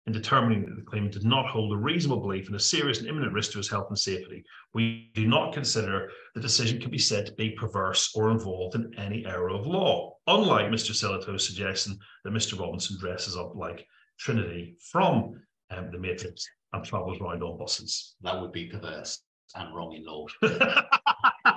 in 0.06 0.12
determining 0.12 0.64
that 0.64 0.76
the 0.76 0.82
claimant 0.82 1.12
did 1.12 1.24
not 1.24 1.46
hold 1.46 1.72
a 1.72 1.76
reasonable 1.76 2.20
belief 2.20 2.48
in 2.48 2.54
a 2.54 2.60
serious 2.60 3.00
and 3.00 3.08
imminent 3.08 3.32
risk 3.32 3.50
to 3.52 3.58
his 3.58 3.68
health 3.68 3.86
and 3.88 3.98
safety. 3.98 4.44
We 4.72 5.10
do 5.14 5.26
not 5.26 5.52
consider 5.52 6.10
the 6.34 6.40
decision 6.40 6.80
can 6.80 6.90
be 6.90 6.98
said 6.98 7.26
to 7.26 7.32
be 7.32 7.50
perverse 7.50 8.12
or 8.14 8.30
involved 8.30 8.76
in 8.76 8.94
any 8.98 9.26
error 9.26 9.50
of 9.50 9.66
law, 9.66 10.16
unlike 10.28 10.66
Mr. 10.66 10.92
Silito's 10.92 11.46
suggestion 11.46 11.98
that 12.24 12.32
Mr. 12.32 12.58
Robinson 12.58 12.96
dresses 13.00 13.36
up 13.36 13.56
like 13.56 13.84
Trinity 14.18 14.76
from 14.80 15.40
um, 15.70 15.90
the 15.90 15.98
Matrix 15.98 16.48
and 16.72 16.84
travels 16.84 17.20
around 17.20 17.42
on 17.42 17.58
buses. 17.58 18.14
that 18.22 18.40
would 18.40 18.52
be 18.52 18.66
perverse 18.66 19.22
and 19.54 19.74
wrong 19.74 19.92
in 19.92 20.04
law 20.04 20.26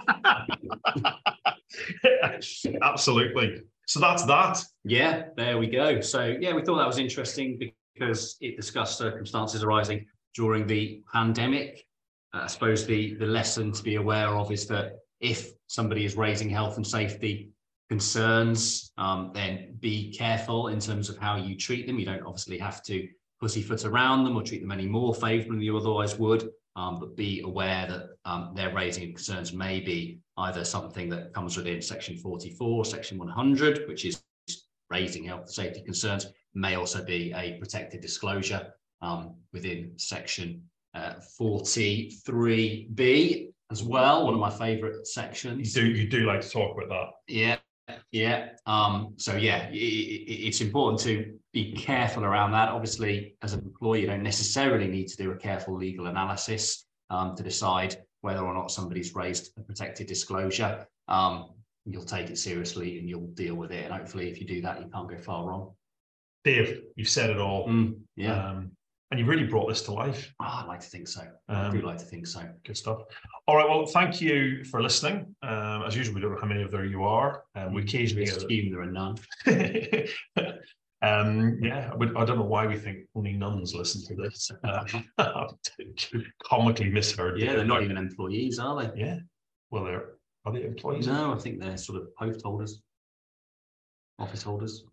Absolutely. 2.81 3.61
So 3.87 3.99
that's 3.99 4.23
that. 4.25 4.63
Yeah, 4.83 5.23
there 5.35 5.57
we 5.57 5.67
go. 5.67 6.01
So 6.01 6.37
yeah, 6.39 6.53
we 6.53 6.63
thought 6.63 6.77
that 6.77 6.87
was 6.87 6.99
interesting 6.99 7.59
because 7.93 8.37
it 8.41 8.55
discussed 8.55 8.97
circumstances 8.97 9.63
arising 9.63 10.05
during 10.35 10.67
the 10.67 11.01
pandemic. 11.11 11.85
Uh, 12.33 12.41
I 12.43 12.47
suppose 12.47 12.85
the 12.85 13.15
the 13.15 13.25
lesson 13.25 13.71
to 13.71 13.83
be 13.83 13.95
aware 13.95 14.29
of 14.29 14.51
is 14.51 14.67
that 14.67 14.99
if 15.19 15.51
somebody 15.67 16.05
is 16.05 16.15
raising 16.15 16.49
health 16.49 16.77
and 16.77 16.85
safety 16.85 17.49
concerns, 17.89 18.91
um, 18.97 19.31
then 19.33 19.75
be 19.79 20.13
careful 20.13 20.67
in 20.67 20.79
terms 20.79 21.09
of 21.09 21.17
how 21.17 21.35
you 21.35 21.57
treat 21.57 21.87
them. 21.87 21.99
You 21.99 22.05
don't 22.05 22.23
obviously 22.23 22.59
have 22.59 22.83
to 22.83 23.07
pussyfoot 23.41 23.85
around 23.85 24.23
them 24.23 24.35
or 24.35 24.43
treat 24.43 24.61
them 24.61 24.71
any 24.71 24.85
more 24.85 25.15
favourably 25.15 25.57
than 25.57 25.61
you 25.61 25.77
otherwise 25.77 26.19
would, 26.19 26.49
um, 26.75 26.99
but 26.99 27.15
be 27.15 27.41
aware 27.41 27.87
that 27.87 28.09
um, 28.25 28.53
their 28.55 28.73
raising 28.73 29.13
concerns 29.13 29.53
may 29.53 29.79
be 29.79 30.19
either 30.37 30.63
something 30.63 31.09
that 31.09 31.33
comes 31.33 31.57
within 31.57 31.81
section 31.81 32.17
44, 32.17 32.85
section 32.85 33.17
100, 33.17 33.87
which 33.87 34.05
is 34.05 34.21
raising 34.89 35.25
health 35.25 35.41
and 35.41 35.49
safety 35.49 35.81
concerns, 35.81 36.27
may 36.53 36.75
also 36.75 37.03
be 37.03 37.33
a 37.35 37.57
protected 37.59 38.01
disclosure 38.01 38.73
um, 39.01 39.35
within 39.53 39.91
section 39.97 40.61
uh, 40.95 41.13
43B 41.39 43.49
as 43.71 43.83
well, 43.83 44.25
one 44.25 44.33
of 44.33 44.39
my 44.39 44.49
favourite 44.49 45.05
sections. 45.05 45.75
You 45.75 45.81
do 45.81 45.87
you 45.87 46.09
do 46.09 46.25
like 46.25 46.41
to 46.41 46.49
talk 46.49 46.75
about 46.75 46.89
that. 46.89 47.33
Yeah, 47.33 47.57
yeah. 48.11 48.49
Um, 48.65 49.13
so 49.17 49.35
yeah, 49.35 49.69
it, 49.69 49.75
it's 49.75 50.61
important 50.61 50.99
to 51.01 51.37
be 51.53 51.73
careful 51.73 52.23
around 52.23 52.51
that. 52.51 52.69
Obviously, 52.69 53.35
as 53.41 53.53
an 53.53 53.61
employee, 53.61 54.01
you 54.01 54.07
don't 54.07 54.23
necessarily 54.23 54.87
need 54.87 55.07
to 55.07 55.17
do 55.17 55.31
a 55.31 55.35
careful 55.35 55.75
legal 55.75 56.07
analysis 56.07 56.85
um, 57.09 57.35
to 57.35 57.43
decide 57.43 57.95
whether 58.21 58.41
or 58.41 58.53
not 58.53 58.71
somebody's 58.71 59.15
raised 59.15 59.51
a 59.57 59.61
protected 59.61 60.07
disclosure. 60.07 60.85
Um, 61.07 61.51
you'll 61.85 62.03
take 62.03 62.29
it 62.29 62.37
seriously 62.37 62.99
and 62.99 63.09
you'll 63.09 63.27
deal 63.33 63.55
with 63.55 63.71
it. 63.71 63.85
And 63.85 63.93
hopefully, 63.93 64.29
if 64.29 64.39
you 64.39 64.45
do 64.45 64.61
that, 64.61 64.79
you 64.81 64.89
can't 64.93 65.09
go 65.09 65.17
far 65.17 65.47
wrong. 65.47 65.71
Dave, 66.43 66.81
you've 66.95 67.09
said 67.09 67.29
it 67.29 67.37
all. 67.39 67.67
Mm, 67.67 67.99
yeah. 68.15 68.49
Um, 68.49 68.71
and 69.11 69.19
you 69.19 69.25
really 69.25 69.45
brought 69.45 69.67
this 69.67 69.81
to 69.83 69.91
life. 69.91 70.31
Oh, 70.39 70.45
I'd 70.45 70.67
like 70.67 70.81
to 70.81 70.87
think 70.87 71.07
so. 71.07 71.21
I 71.47 71.71
do 71.71 71.79
Um, 71.79 71.83
like 71.83 71.97
to 71.97 72.05
think 72.05 72.27
so. 72.27 72.47
Good 72.63 72.77
stuff. 72.77 73.01
All 73.47 73.55
right. 73.55 73.67
Well, 73.67 73.87
thank 73.87 74.21
you 74.21 74.63
for 74.65 74.83
listening. 74.83 75.35
Um, 75.41 75.81
as 75.87 75.95
usual, 75.97 76.13
we 76.13 76.21
don't 76.21 76.33
know 76.35 76.39
how 76.39 76.45
many 76.45 76.61
of 76.61 76.69
there 76.69 76.85
you 76.85 77.03
are. 77.03 77.43
Um, 77.55 77.73
we 77.73 77.81
occasionally 77.81 78.25
We 78.25 78.29
assume 78.29 78.71
there 78.71 78.81
are 78.81 78.85
none. 78.85 79.17
um, 81.01 81.59
yeah, 81.61 81.91
I, 81.93 82.25
don't 82.25 82.37
know 82.37 82.43
why 82.43 82.67
we 82.67 82.77
think 82.77 83.05
only 83.15 83.33
nuns 83.33 83.73
listen 83.73 84.05
to 84.07 84.21
this. 84.21 84.51
Uh, 85.17 85.47
comically 86.49 86.89
misheard. 86.89 87.39
Yeah, 87.39 87.55
they're 87.55 87.65
not 87.65 87.83
even 87.83 87.97
employees, 87.97 88.59
are 88.59 88.81
they? 88.81 89.01
Yeah. 89.01 89.17
Well, 89.71 89.83
they're 89.83 90.05
are 90.45 90.53
they 90.53 90.63
employees? 90.63 91.07
No, 91.07 91.33
I 91.33 91.37
think 91.37 91.59
they're 91.59 91.77
sort 91.77 92.01
of 92.01 92.15
post 92.15 92.41
holders, 92.43 92.81
office 94.17 94.43
holders. 94.43 94.83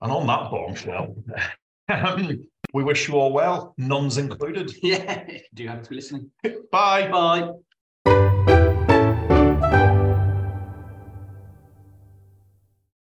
And 0.00 0.10
on 0.10 0.26
that 0.26 0.50
bombshell, 0.50 1.14
um, 1.88 2.44
we 2.72 2.82
wish 2.82 3.08
you 3.08 3.14
all 3.14 3.32
well, 3.32 3.74
nuns 3.78 4.18
included. 4.18 4.72
Yeah, 4.82 5.24
do 5.54 5.62
you 5.62 5.68
have 5.68 5.82
to 5.82 5.90
be 5.90 5.96
listening? 5.96 6.30
Bye. 6.70 7.08
Bye. 7.08 7.50